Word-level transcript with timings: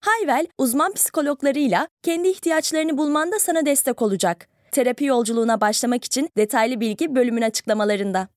Hayvel, 0.00 0.46
uzman 0.58 0.92
psikologlarıyla 0.94 1.88
kendi 2.02 2.28
ihtiyaçlarını 2.28 2.98
bulmanda 2.98 3.38
sana 3.38 3.66
destek 3.66 4.02
olacak. 4.02 4.48
Terapi 4.72 5.04
yolculuğuna 5.04 5.60
başlamak 5.60 6.04
için 6.04 6.28
detaylı 6.36 6.80
bilgi 6.80 7.14
bölümün 7.14 7.42
açıklamalarında. 7.42 8.28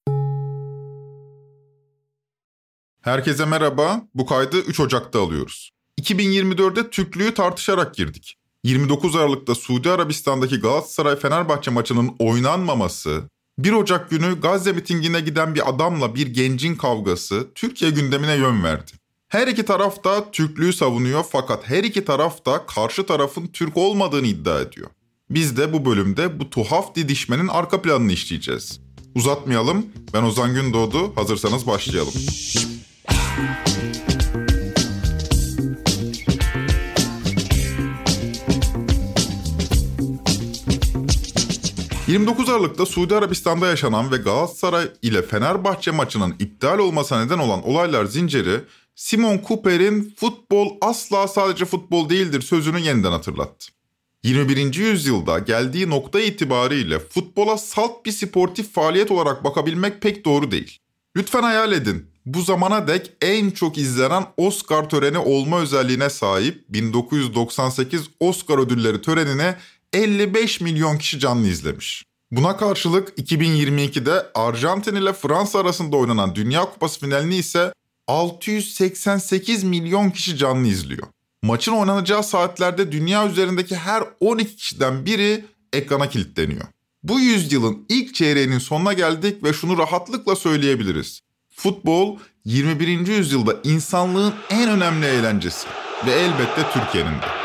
Herkese 3.02 3.46
merhaba. 3.46 4.02
Bu 4.16 4.26
kaydı 4.26 4.60
3 4.60 4.80
Ocak'ta 4.80 5.22
alıyoruz. 5.22 5.72
2024'de 6.02 6.90
Türklüğü 6.90 7.34
tartışarak 7.34 7.96
girdik. 7.96 8.36
29 8.64 9.16
Aralık'ta 9.16 9.56
Suudi 9.56 9.90
Arabistan'daki 9.92 10.56
Galatasaray-Fenerbahçe 10.56 11.72
maçının 11.72 12.16
oynanmaması, 12.20 13.24
1 13.60 13.72
Ocak 13.72 14.10
günü 14.10 14.42
Gazze 14.42 14.72
mitingine 14.72 15.22
giden 15.22 15.56
bir 15.56 15.70
adamla 15.70 16.16
bir 16.16 16.28
gencin 16.28 16.76
kavgası 16.76 17.48
Türkiye 17.56 17.92
gündemine 17.92 18.36
yön 18.36 18.64
verdi. 18.64 18.92
Her 19.30 19.48
iki 19.48 19.66
taraf 19.66 20.04
da 20.04 20.32
Türklüğü 20.32 20.74
savunuyor 20.74 21.26
fakat 21.30 21.70
her 21.70 21.84
iki 21.84 22.06
taraf 22.06 22.46
da 22.46 22.66
karşı 22.66 23.06
tarafın 23.06 23.48
Türk 23.48 23.78
olmadığını 23.78 24.28
iddia 24.28 24.62
ediyor. 24.62 24.90
Biz 25.30 25.58
de 25.58 25.74
bu 25.74 25.86
bölümde 25.86 26.40
bu 26.40 26.50
tuhaf 26.50 26.96
didişmenin 26.96 27.48
arka 27.48 27.82
planını 27.82 28.12
işleyeceğiz. 28.12 28.80
Uzatmayalım. 29.16 29.86
Ben 30.14 30.24
Ozan 30.24 30.54
Gündoğdu. 30.54 31.16
Hazırsanız 31.16 31.68
başlayalım. 31.68 32.14
29 42.08 42.50
Aralık'ta 42.50 42.86
Suudi 42.86 43.16
Arabistan'da 43.16 43.68
yaşanan 43.68 44.12
ve 44.12 44.18
Galatasaray 44.18 44.92
ile 45.02 45.22
Fenerbahçe 45.22 45.92
maçının 45.92 46.36
iptal 46.40 46.80
olmasına 46.80 47.24
neden 47.24 47.40
olan 47.40 47.68
olaylar 47.68 48.06
zinciri 48.06 48.62
Simon 49.00 49.42
Cooper'in 49.48 50.14
futbol 50.18 50.78
asla 50.82 51.28
sadece 51.28 51.66
futbol 51.66 52.10
değildir 52.10 52.42
sözünü 52.42 52.80
yeniden 52.80 53.12
hatırlattı. 53.12 53.72
21. 54.24 54.74
yüzyılda 54.74 55.40
geldiği 55.40 55.90
nokta 55.90 56.20
itibariyle 56.20 57.00
futbola 57.00 57.58
salt 57.58 58.06
bir 58.06 58.12
sportif 58.12 58.74
faaliyet 58.74 59.12
olarak 59.12 59.44
bakabilmek 59.44 60.02
pek 60.02 60.26
doğru 60.26 60.52
değil. 60.52 60.78
Lütfen 61.16 61.44
hayal 61.44 61.72
edin. 61.72 62.06
Bu 62.26 62.42
zamana 62.42 62.88
dek 62.88 63.12
en 63.22 63.52
çok 63.52 63.78
izlenen 63.78 64.26
Oscar 64.38 64.90
töreni 64.90 65.18
olma 65.18 65.60
özelliğine 65.60 66.10
sahip 66.10 66.66
1998 66.70 68.10
Oscar 68.20 68.58
ödülleri 68.58 69.02
törenine 69.02 69.56
55 69.94 70.62
milyon 70.62 70.98
kişi 70.98 71.20
canlı 71.20 71.48
izlemiş. 71.48 72.06
Buna 72.32 72.58
karşılık 72.58 73.18
2022'de 73.18 74.26
Arjantin 74.36 74.96
ile 74.96 75.14
Fransa 75.14 75.60
arasında 75.60 75.98
oynanan 75.98 76.36
Dünya 76.36 76.62
Kupası 76.62 77.00
finalini 77.00 77.36
ise 77.36 77.74
688 78.10 79.64
milyon 79.64 80.10
kişi 80.10 80.38
canlı 80.38 80.68
izliyor. 80.68 81.08
Maçın 81.44 81.72
oynanacağı 81.72 82.24
saatlerde 82.24 82.92
dünya 82.92 83.28
üzerindeki 83.28 83.76
her 83.76 84.04
12 84.20 84.56
kişiden 84.56 85.06
biri 85.06 85.46
ekrana 85.74 86.10
kilitleniyor. 86.10 86.66
Bu 87.04 87.20
yüzyılın 87.20 87.86
ilk 87.90 88.16
çeyreğinin 88.16 88.60
sonuna 88.60 88.94
geldik 88.94 89.44
ve 89.44 89.54
şunu 89.54 89.78
rahatlıkla 89.78 90.36
söyleyebiliriz. 90.36 91.22
Futbol 91.56 92.18
21. 92.46 93.08
yüzyılda 93.08 93.56
insanlığın 93.64 94.34
en 94.50 94.70
önemli 94.70 95.06
eğlencesi 95.06 95.68
ve 96.06 96.12
elbette 96.12 96.62
Türkiye'nin 96.74 97.22
de. 97.22 97.39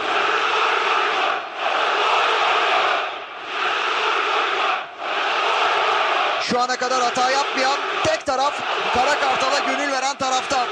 Şu 6.55 6.61
ana 6.61 6.77
kadar 6.77 7.03
hata 7.03 7.31
yapmayan 7.31 7.79
tek 8.05 8.27
taraf 8.27 8.55
Kara 8.95 9.21
Kartal'a 9.21 9.59
gönül 9.59 9.93
veren 9.93 10.19
taraftar. 10.19 10.69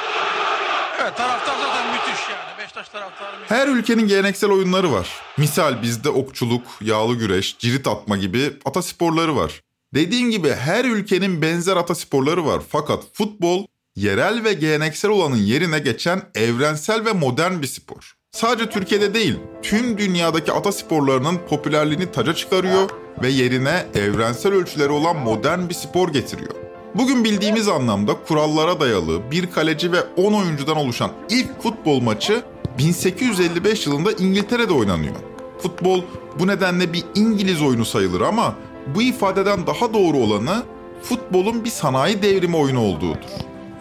Evet 1.03 1.17
taraftar 1.17 1.55
zaten 1.61 1.93
müthiş 1.93 2.29
yani. 2.29 2.59
Beşiktaş 2.59 2.89
taraftarı 2.89 3.37
müthiş. 3.37 3.51
Her 3.51 3.69
ülkenin 3.69 4.09
geleneksel 4.09 4.51
oyunları 4.51 4.93
var. 4.93 5.09
Misal 5.39 5.83
bizde 5.83 6.09
okçuluk, 6.09 6.63
yağlı 6.81 7.15
güreş, 7.15 7.59
cirit 7.59 7.87
atma 7.87 8.17
gibi 8.17 8.53
atasporları 8.65 9.37
var. 9.37 9.61
Dediğim 9.95 10.31
gibi 10.31 10.53
her 10.53 10.85
ülkenin 10.85 11.43
benzer 11.43 11.77
atasporları 11.77 12.47
var. 12.47 12.63
Fakat 12.69 13.03
futbol 13.13 13.67
yerel 13.97 14.45
ve 14.45 14.53
geleneksel 14.53 15.11
olanın 15.11 15.37
yerine 15.37 15.79
geçen 15.79 16.23
evrensel 16.35 17.05
ve 17.05 17.13
modern 17.13 17.63
bir 17.63 17.67
spor. 17.67 18.17
Sadece 18.33 18.71
Türkiye'de 18.71 19.15
değil, 19.15 19.39
tüm 19.63 19.99
dünyadaki 19.99 20.53
atasporlarının 20.53 21.39
popülerliğini 21.49 22.13
taca 22.13 22.35
çıkarıyor 22.35 22.91
ve 23.23 23.29
yerine 23.29 23.87
evrensel 23.95 24.53
ölçüleri 24.53 24.91
olan 24.91 25.17
modern 25.17 25.69
bir 25.69 25.75
spor 25.75 26.09
getiriyor. 26.09 26.55
Bugün 26.95 27.25
bildiğimiz 27.25 27.69
anlamda 27.69 28.13
kurallara 28.29 28.81
dayalı 28.81 29.31
bir 29.31 29.51
kaleci 29.51 29.93
ve 29.93 30.01
10 30.17 30.33
oyuncudan 30.33 30.77
oluşan 30.77 31.11
ilk 31.31 31.63
futbol 31.63 32.01
maçı 32.01 32.43
1855 32.79 33.87
yılında 33.87 34.13
İngiltere'de 34.13 34.73
oynanıyor. 34.73 35.17
Futbol 35.59 36.03
bu 36.39 36.47
nedenle 36.47 36.93
bir 36.93 37.05
İngiliz 37.15 37.63
oyunu 37.63 37.85
sayılır 37.85 38.21
ama 38.21 38.55
bu 38.95 39.03
ifadeden 39.03 39.67
daha 39.67 39.95
doğru 39.95 40.17
olanı 40.17 40.63
futbolun 41.03 41.65
bir 41.65 41.71
sanayi 41.71 42.23
devrimi 42.23 42.57
oyunu 42.57 42.81
olduğudur. 42.81 43.17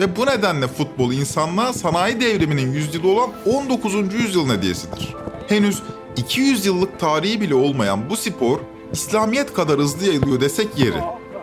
Ve 0.02 0.16
bu 0.16 0.26
nedenle 0.26 0.68
futbol 0.68 1.14
insanlığa 1.14 1.74
sanayi 1.74 2.22
devriminin 2.22 2.74
yüzyılı 2.74 3.08
olan 3.12 3.30
19. 3.46 4.14
yüzyılın 4.14 4.58
hediyesidir. 4.58 5.16
Henüz 5.48 5.84
200 6.18 6.66
yıllık 6.66 7.00
tarihi 7.00 7.42
bile 7.42 7.56
olmayan 7.56 8.10
bu 8.10 8.18
spor 8.18 8.60
İslamiyet 8.94 9.54
kadar 9.54 9.80
hızlı 9.80 10.06
yayılıyor 10.06 10.42
desek 10.42 10.80
yeri. 10.80 10.98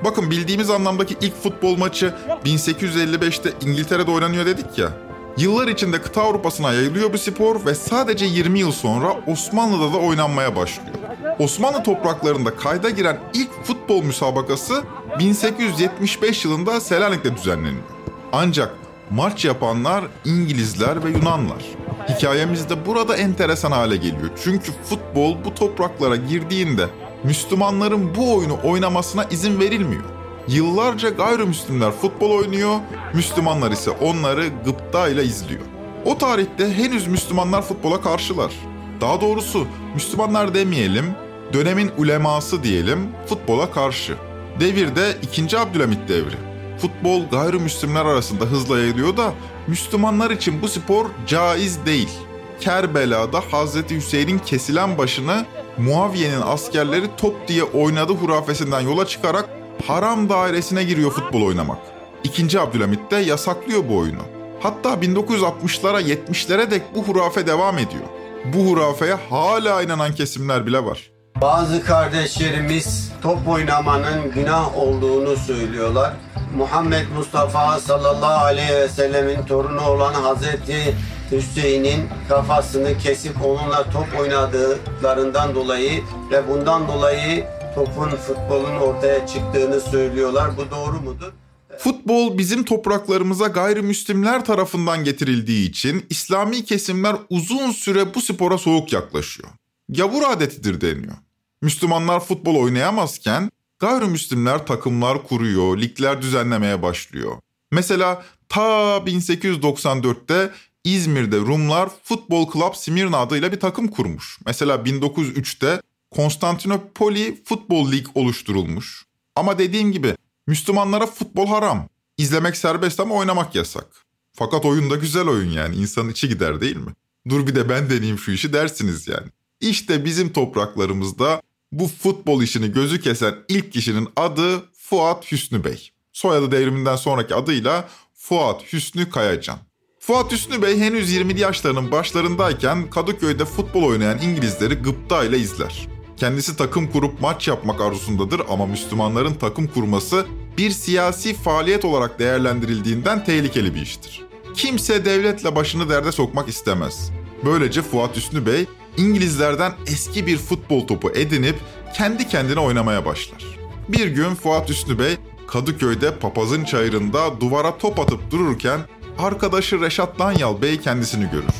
Bakın 0.04 0.30
bildiğimiz 0.30 0.70
anlamdaki 0.70 1.16
ilk 1.20 1.42
futbol 1.42 1.76
maçı 1.76 2.14
1855'te 2.44 3.52
İngiltere'de 3.66 4.10
oynanıyor 4.10 4.46
dedik 4.46 4.78
ya. 4.78 4.92
Yıllar 5.36 5.68
içinde 5.68 6.02
kıta 6.02 6.22
Avrupa'sına 6.22 6.72
yayılıyor 6.72 7.12
bu 7.12 7.18
spor 7.18 7.66
ve 7.66 7.74
sadece 7.74 8.26
20 8.26 8.58
yıl 8.58 8.72
sonra 8.72 9.16
Osmanlı'da 9.26 9.92
da 9.92 9.98
oynanmaya 9.98 10.56
başlıyor. 10.56 10.96
Osmanlı 11.38 11.82
topraklarında 11.82 12.56
kayda 12.56 12.90
giren 12.90 13.20
ilk 13.34 13.64
futbol 13.64 14.02
müsabakası 14.02 14.84
1875 15.18 16.44
yılında 16.44 16.80
Selanik'te 16.80 17.36
düzenleniyor. 17.36 17.97
Ancak 18.32 18.74
maç 19.10 19.44
yapanlar 19.44 20.04
İngilizler 20.24 21.04
ve 21.04 21.10
Yunanlar. 21.10 21.64
Hikayemiz 22.08 22.70
de 22.70 22.86
burada 22.86 23.16
enteresan 23.16 23.72
hale 23.72 23.96
geliyor. 23.96 24.30
Çünkü 24.44 24.72
futbol 24.72 25.36
bu 25.44 25.54
topraklara 25.54 26.16
girdiğinde 26.16 26.86
Müslümanların 27.24 28.14
bu 28.14 28.36
oyunu 28.36 28.58
oynamasına 28.64 29.24
izin 29.24 29.60
verilmiyor. 29.60 30.04
Yıllarca 30.48 31.08
gayrimüslimler 31.08 31.90
futbol 31.90 32.30
oynuyor, 32.30 32.78
Müslümanlar 33.14 33.70
ise 33.70 33.90
onları 33.90 34.44
gıpta 34.64 35.08
ile 35.08 35.24
izliyor. 35.24 35.62
O 36.04 36.18
tarihte 36.18 36.74
henüz 36.74 37.06
Müslümanlar 37.06 37.62
futbola 37.62 38.00
karşılar. 38.00 38.52
Daha 39.00 39.20
doğrusu 39.20 39.66
Müslümanlar 39.94 40.54
demeyelim, 40.54 41.06
dönemin 41.52 41.90
uleması 41.98 42.62
diyelim 42.62 43.08
futbola 43.26 43.70
karşı. 43.70 44.14
Devirde 44.60 45.16
2. 45.22 45.58
Abdülhamit 45.58 46.08
devri. 46.08 46.47
Futbol 46.78 47.22
gayrimüslimler 47.30 48.04
arasında 48.04 48.44
hızla 48.44 48.78
yayılıyor 48.78 49.16
da 49.16 49.32
Müslümanlar 49.66 50.30
için 50.30 50.62
bu 50.62 50.68
spor 50.68 51.06
caiz 51.26 51.86
değil. 51.86 52.10
Kerbela'da 52.60 53.40
Hazreti 53.50 53.96
Hüseyin'in 53.96 54.38
kesilen 54.38 54.98
başını 54.98 55.46
Muaviye'nin 55.78 56.40
askerleri 56.40 57.06
top 57.16 57.48
diye 57.48 57.62
oynadı 57.62 58.12
hurafesinden 58.12 58.80
yola 58.80 59.06
çıkarak 59.06 59.48
haram 59.86 60.28
dairesine 60.28 60.84
giriyor 60.84 61.10
futbol 61.10 61.42
oynamak. 61.42 61.78
İkinci 62.24 62.60
Abdülhamit 62.60 63.10
de 63.10 63.16
yasaklıyor 63.16 63.88
bu 63.88 63.96
oyunu. 63.96 64.22
Hatta 64.60 64.94
1960'lara 64.94 66.00
70'lere 66.02 66.70
dek 66.70 66.82
bu 66.94 67.02
hurafe 67.02 67.46
devam 67.46 67.78
ediyor. 67.78 68.04
Bu 68.44 68.58
hurafeye 68.58 69.14
hala 69.30 69.82
inanan 69.82 70.14
kesimler 70.14 70.66
bile 70.66 70.84
var. 70.84 71.10
Bazı 71.40 71.84
kardeşlerimiz 71.84 73.12
top 73.22 73.48
oynamanın 73.48 74.30
günah 74.34 74.78
olduğunu 74.78 75.36
söylüyorlar. 75.36 76.12
Muhammed 76.56 77.06
Mustafa 77.16 77.80
sallallahu 77.80 78.44
aleyhi 78.44 78.74
ve 78.74 78.88
sellemin 78.88 79.42
torunu 79.42 79.80
olan 79.80 80.14
Hazreti 80.14 80.94
Hüseyin'in 81.32 82.08
kafasını 82.28 82.98
kesip 82.98 83.44
onunla 83.44 83.90
top 83.90 84.20
oynadıklarından 84.20 85.54
dolayı 85.54 86.02
ve 86.30 86.48
bundan 86.48 86.88
dolayı 86.88 87.46
topun 87.74 88.10
futbolun 88.10 88.76
ortaya 88.76 89.26
çıktığını 89.26 89.80
söylüyorlar. 89.80 90.50
Bu 90.56 90.70
doğru 90.70 91.00
mudur? 91.00 91.32
Futbol 91.78 92.38
bizim 92.38 92.64
topraklarımıza 92.64 93.46
gayrimüslimler 93.46 94.44
tarafından 94.44 95.04
getirildiği 95.04 95.68
için 95.70 96.06
İslami 96.10 96.64
kesimler 96.64 97.16
uzun 97.30 97.70
süre 97.70 98.14
bu 98.14 98.20
spora 98.20 98.58
soğuk 98.58 98.92
yaklaşıyor. 98.92 99.48
Gavur 99.88 100.22
adetidir 100.22 100.80
deniyor. 100.80 101.14
Müslümanlar 101.62 102.20
futbol 102.20 102.56
oynayamazken 102.56 103.50
gayrimüslimler 103.78 104.66
takımlar 104.66 105.26
kuruyor, 105.26 105.78
ligler 105.78 106.22
düzenlemeye 106.22 106.82
başlıyor. 106.82 107.36
Mesela 107.72 108.24
ta 108.48 108.96
1894'te 108.96 110.50
İzmir'de 110.84 111.36
Rumlar 111.36 111.90
Futbol 112.02 112.52
Club 112.52 112.74
Simirna 112.74 113.18
adıyla 113.18 113.52
bir 113.52 113.60
takım 113.60 113.88
kurmuş. 113.88 114.38
Mesela 114.46 114.76
1903'te 114.76 115.82
Konstantinopoli 116.10 117.42
Futbol 117.44 117.92
Lig 117.92 118.06
oluşturulmuş. 118.14 119.04
Ama 119.36 119.58
dediğim 119.58 119.92
gibi 119.92 120.14
Müslümanlara 120.46 121.06
futbol 121.06 121.46
haram. 121.46 121.88
İzlemek 122.18 122.56
serbest 122.56 123.00
ama 123.00 123.14
oynamak 123.14 123.54
yasak. 123.54 123.86
Fakat 124.32 124.64
oyun 124.64 124.90
da 124.90 124.96
güzel 124.96 125.28
oyun 125.28 125.50
yani 125.50 125.76
insanın 125.76 126.08
içi 126.08 126.28
gider 126.28 126.60
değil 126.60 126.76
mi? 126.76 126.92
Dur 127.28 127.46
bir 127.46 127.54
de 127.54 127.68
ben 127.68 127.90
deneyeyim 127.90 128.18
şu 128.18 128.32
işi 128.32 128.52
dersiniz 128.52 129.08
yani. 129.08 129.26
İşte 129.60 130.04
bizim 130.04 130.32
topraklarımızda 130.32 131.42
bu 131.72 131.88
futbol 131.88 132.42
işini 132.42 132.72
gözü 132.72 133.00
kesen 133.00 133.34
ilk 133.48 133.72
kişinin 133.72 134.08
adı 134.16 134.62
Fuat 134.76 135.32
Hüsnü 135.32 135.64
Bey. 135.64 135.90
Soyadı 136.12 136.50
devriminden 136.50 136.96
sonraki 136.96 137.34
adıyla 137.34 137.88
Fuat 138.14 138.72
Hüsnü 138.72 139.10
Kayacan. 139.10 139.58
Fuat 140.00 140.32
Hüsnü 140.32 140.62
Bey 140.62 140.78
henüz 140.78 141.12
20'li 141.12 141.40
yaşlarının 141.40 141.90
başlarındayken 141.92 142.90
Kadıköy'de 142.90 143.44
futbol 143.44 143.82
oynayan 143.82 144.18
İngilizleri 144.22 144.74
gıpta 144.74 145.24
ile 145.24 145.38
izler. 145.38 145.88
Kendisi 146.16 146.56
takım 146.56 146.90
kurup 146.90 147.20
maç 147.20 147.48
yapmak 147.48 147.80
arzusundadır 147.80 148.42
ama 148.48 148.66
Müslümanların 148.66 149.34
takım 149.34 149.66
kurması 149.66 150.26
bir 150.58 150.70
siyasi 150.70 151.34
faaliyet 151.34 151.84
olarak 151.84 152.18
değerlendirildiğinden 152.18 153.24
tehlikeli 153.24 153.74
bir 153.74 153.82
iştir. 153.82 154.22
Kimse 154.54 155.04
devletle 155.04 155.56
başını 155.56 155.88
derde 155.88 156.12
sokmak 156.12 156.48
istemez. 156.48 157.10
Böylece 157.44 157.82
Fuat 157.82 158.16
Hüsnü 158.16 158.46
Bey 158.46 158.66
İngilizlerden 158.98 159.72
eski 159.86 160.26
bir 160.26 160.36
futbol 160.36 160.86
topu 160.86 161.10
edinip 161.10 161.56
kendi 161.94 162.28
kendine 162.28 162.60
oynamaya 162.60 163.04
başlar. 163.04 163.44
Bir 163.88 164.06
gün 164.06 164.34
Fuat 164.34 164.68
Hüsnü 164.68 164.98
Bey 164.98 165.16
Kadıköy'de 165.46 166.14
papazın 166.18 166.64
çayırında 166.64 167.40
duvara 167.40 167.78
top 167.78 167.98
atıp 167.98 168.30
dururken 168.30 168.80
arkadaşı 169.18 169.80
Reşat 169.80 170.18
Danyal 170.18 170.62
Bey 170.62 170.80
kendisini 170.80 171.30
görür. 171.30 171.54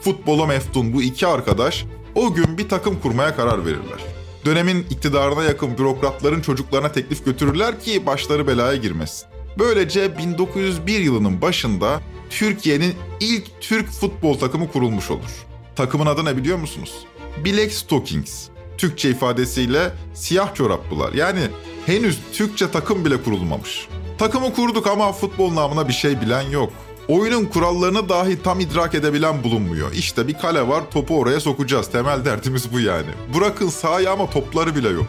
Futbola 0.00 0.46
meftun 0.46 0.92
bu 0.92 1.02
iki 1.02 1.26
arkadaş 1.26 1.84
o 2.14 2.34
gün 2.34 2.58
bir 2.58 2.68
takım 2.68 3.00
kurmaya 3.00 3.36
karar 3.36 3.66
verirler. 3.66 4.00
Dönemin 4.44 4.86
iktidarına 4.90 5.42
yakın 5.42 5.78
bürokratların 5.78 6.40
çocuklarına 6.40 6.92
teklif 6.92 7.24
götürürler 7.24 7.80
ki 7.80 8.06
başları 8.06 8.46
belaya 8.46 8.76
girmesin. 8.76 9.28
Böylece 9.58 10.18
1901 10.18 11.00
yılının 11.00 11.42
başında 11.42 12.00
Türkiye'nin 12.30 12.94
ilk 13.20 13.60
Türk 13.60 13.90
futbol 13.90 14.38
takımı 14.38 14.72
kurulmuş 14.72 15.10
olur. 15.10 15.53
Takımın 15.76 16.06
adı 16.06 16.24
ne 16.24 16.36
biliyor 16.36 16.58
musunuz? 16.58 16.94
Black 17.44 17.72
Stockings. 17.72 18.48
Türkçe 18.78 19.10
ifadesiyle 19.10 19.92
siyah 20.14 20.54
çoraplılar. 20.54 21.12
Yani 21.12 21.40
henüz 21.86 22.18
Türkçe 22.32 22.70
takım 22.70 23.04
bile 23.04 23.22
kurulmamış. 23.22 23.88
Takımı 24.18 24.54
kurduk 24.54 24.86
ama 24.86 25.12
futbol 25.12 25.54
namına 25.54 25.88
bir 25.88 25.92
şey 25.92 26.20
bilen 26.20 26.42
yok. 26.42 26.72
Oyunun 27.08 27.44
kurallarını 27.44 28.08
dahi 28.08 28.42
tam 28.42 28.60
idrak 28.60 28.94
edebilen 28.94 29.44
bulunmuyor. 29.44 29.92
İşte 29.92 30.28
bir 30.28 30.38
kale 30.38 30.68
var 30.68 30.82
topu 30.90 31.18
oraya 31.18 31.40
sokacağız. 31.40 31.90
Temel 31.90 32.24
derdimiz 32.24 32.72
bu 32.72 32.80
yani. 32.80 33.10
Bırakın 33.36 33.68
sahayı 33.68 34.10
ama 34.10 34.30
topları 34.30 34.76
bile 34.76 34.88
yok. 34.88 35.06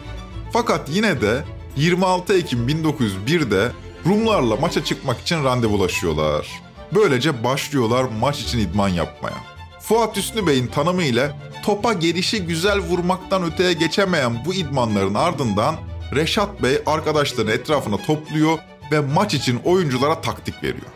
Fakat 0.52 0.88
yine 0.88 1.20
de 1.20 1.44
26 1.76 2.34
Ekim 2.34 2.68
1901'de 2.68 3.72
Rumlarla 4.06 4.56
maça 4.56 4.84
çıkmak 4.84 5.20
için 5.20 5.44
randevulaşıyorlar. 5.44 6.48
Böylece 6.94 7.44
başlıyorlar 7.44 8.04
maç 8.20 8.40
için 8.40 8.58
idman 8.58 8.88
yapmaya. 8.88 9.55
Fuat 9.88 10.16
Hüsnü 10.16 10.46
Bey'in 10.46 10.66
tanımı 10.66 11.02
ile 11.02 11.30
topa 11.62 11.92
gelişi 11.92 12.46
güzel 12.46 12.78
vurmaktan 12.78 13.42
öteye 13.42 13.72
geçemeyen 13.72 14.44
bu 14.44 14.54
idmanların 14.54 15.14
ardından 15.14 15.76
Reşat 16.14 16.62
Bey 16.62 16.78
arkadaşlarını 16.86 17.50
etrafına 17.50 17.96
topluyor 17.96 18.58
ve 18.92 19.00
maç 19.00 19.34
için 19.34 19.60
oyunculara 19.64 20.20
taktik 20.20 20.62
veriyor. 20.62 20.86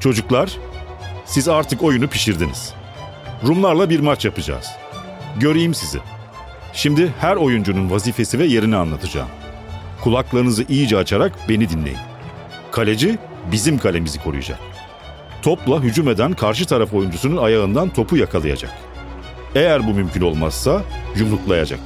Çocuklar, 0.00 0.58
siz 1.24 1.48
artık 1.48 1.82
oyunu 1.82 2.08
pişirdiniz. 2.08 2.72
Rumlarla 3.46 3.90
bir 3.90 4.00
maç 4.00 4.24
yapacağız. 4.24 4.66
Göreyim 5.36 5.74
sizi. 5.74 5.98
Şimdi 6.72 7.14
her 7.20 7.36
oyuncunun 7.36 7.90
vazifesi 7.90 8.38
ve 8.38 8.44
yerini 8.44 8.76
anlatacağım. 8.76 9.28
Kulaklarınızı 10.04 10.64
iyice 10.68 10.96
açarak 10.96 11.48
beni 11.48 11.68
dinleyin. 11.68 11.98
Kaleci 12.72 13.18
bizim 13.52 13.78
kalemizi 13.78 14.22
koruyacak. 14.22 14.58
Topla 15.42 15.82
hücum 15.82 16.08
eden 16.08 16.32
karşı 16.32 16.66
taraf 16.66 16.94
oyuncusunun 16.94 17.36
ayağından 17.36 17.92
topu 17.92 18.16
yakalayacak. 18.16 18.70
Eğer 19.54 19.86
bu 19.86 19.94
mümkün 19.94 20.20
olmazsa 20.20 20.84
yumruklayacak. 21.16 21.80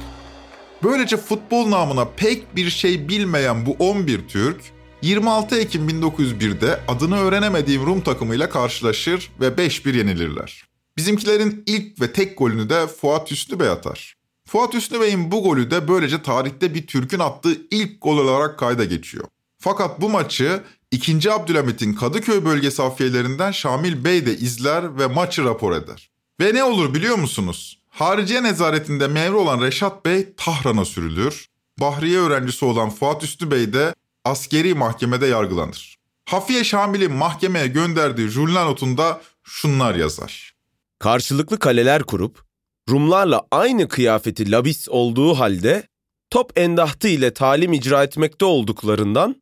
Böylece 0.83 1.17
futbol 1.17 1.71
namına 1.71 2.05
pek 2.05 2.55
bir 2.55 2.69
şey 2.69 3.09
bilmeyen 3.09 3.65
bu 3.65 3.75
11 3.79 4.27
Türk 4.27 4.61
26 5.01 5.59
Ekim 5.59 5.89
1901'de 5.89 6.79
adını 6.87 7.17
öğrenemediğim 7.17 7.85
Rum 7.85 8.01
takımıyla 8.01 8.49
karşılaşır 8.49 9.31
ve 9.39 9.47
5-1 9.47 9.97
yenilirler. 9.97 10.63
Bizimkilerin 10.97 11.63
ilk 11.65 12.01
ve 12.01 12.13
tek 12.13 12.37
golünü 12.37 12.69
de 12.69 12.87
Fuat 12.87 13.31
Hüsnü 13.31 13.59
Bey 13.59 13.69
atar. 13.69 14.15
Fuat 14.47 14.73
Hüsnü 14.73 15.01
Bey'in 15.01 15.31
bu 15.31 15.43
golü 15.43 15.71
de 15.71 15.87
böylece 15.87 16.21
tarihte 16.21 16.73
bir 16.73 16.87
Türk'ün 16.87 17.19
attığı 17.19 17.57
ilk 17.71 18.01
gol 18.01 18.17
olarak 18.17 18.59
kayda 18.59 18.85
geçiyor. 18.85 19.25
Fakat 19.59 20.01
bu 20.01 20.09
maçı 20.09 20.61
2. 20.95 21.31
Abdülhamit'in 21.31 21.93
Kadıköy 21.93 22.45
bölgesi 22.45 22.83
afiyelerinden 22.83 23.51
Şamil 23.51 24.03
Bey 24.03 24.25
de 24.25 24.37
izler 24.37 24.99
ve 24.99 25.07
maçı 25.07 25.43
rapor 25.43 25.75
eder. 25.75 26.09
Ve 26.41 26.53
ne 26.53 26.63
olur 26.63 26.93
biliyor 26.93 27.17
musunuz? 27.17 27.79
Hariciye 27.89 28.43
nezaretinde 28.43 29.07
memur 29.07 29.35
olan 29.35 29.61
Reşat 29.61 30.05
Bey 30.05 30.33
Tahran'a 30.37 30.85
sürülür. 30.85 31.47
Bahriye 31.79 32.19
öğrencisi 32.19 32.65
olan 32.65 32.89
Fuat 32.89 33.23
Üstü 33.23 33.51
Bey 33.51 33.73
de 33.73 33.93
askeri 34.25 34.73
mahkemede 34.73 35.27
yargılanır. 35.27 35.97
Hafiye 36.25 36.63
Şamil'i 36.63 37.07
mahkemeye 37.07 37.67
gönderdiği 37.67 38.27
jurnal 38.27 38.65
notunda 38.65 39.21
şunlar 39.43 39.95
yazar. 39.95 40.55
Karşılıklı 40.99 41.59
kaleler 41.59 42.03
kurup 42.03 42.45
Rumlarla 42.89 43.47
aynı 43.51 43.87
kıyafeti 43.87 44.51
labis 44.51 44.89
olduğu 44.89 45.33
halde 45.33 45.87
top 46.29 46.51
endahtı 46.55 47.07
ile 47.07 47.33
talim 47.33 47.73
icra 47.73 48.03
etmekte 48.03 48.45
olduklarından 48.45 49.41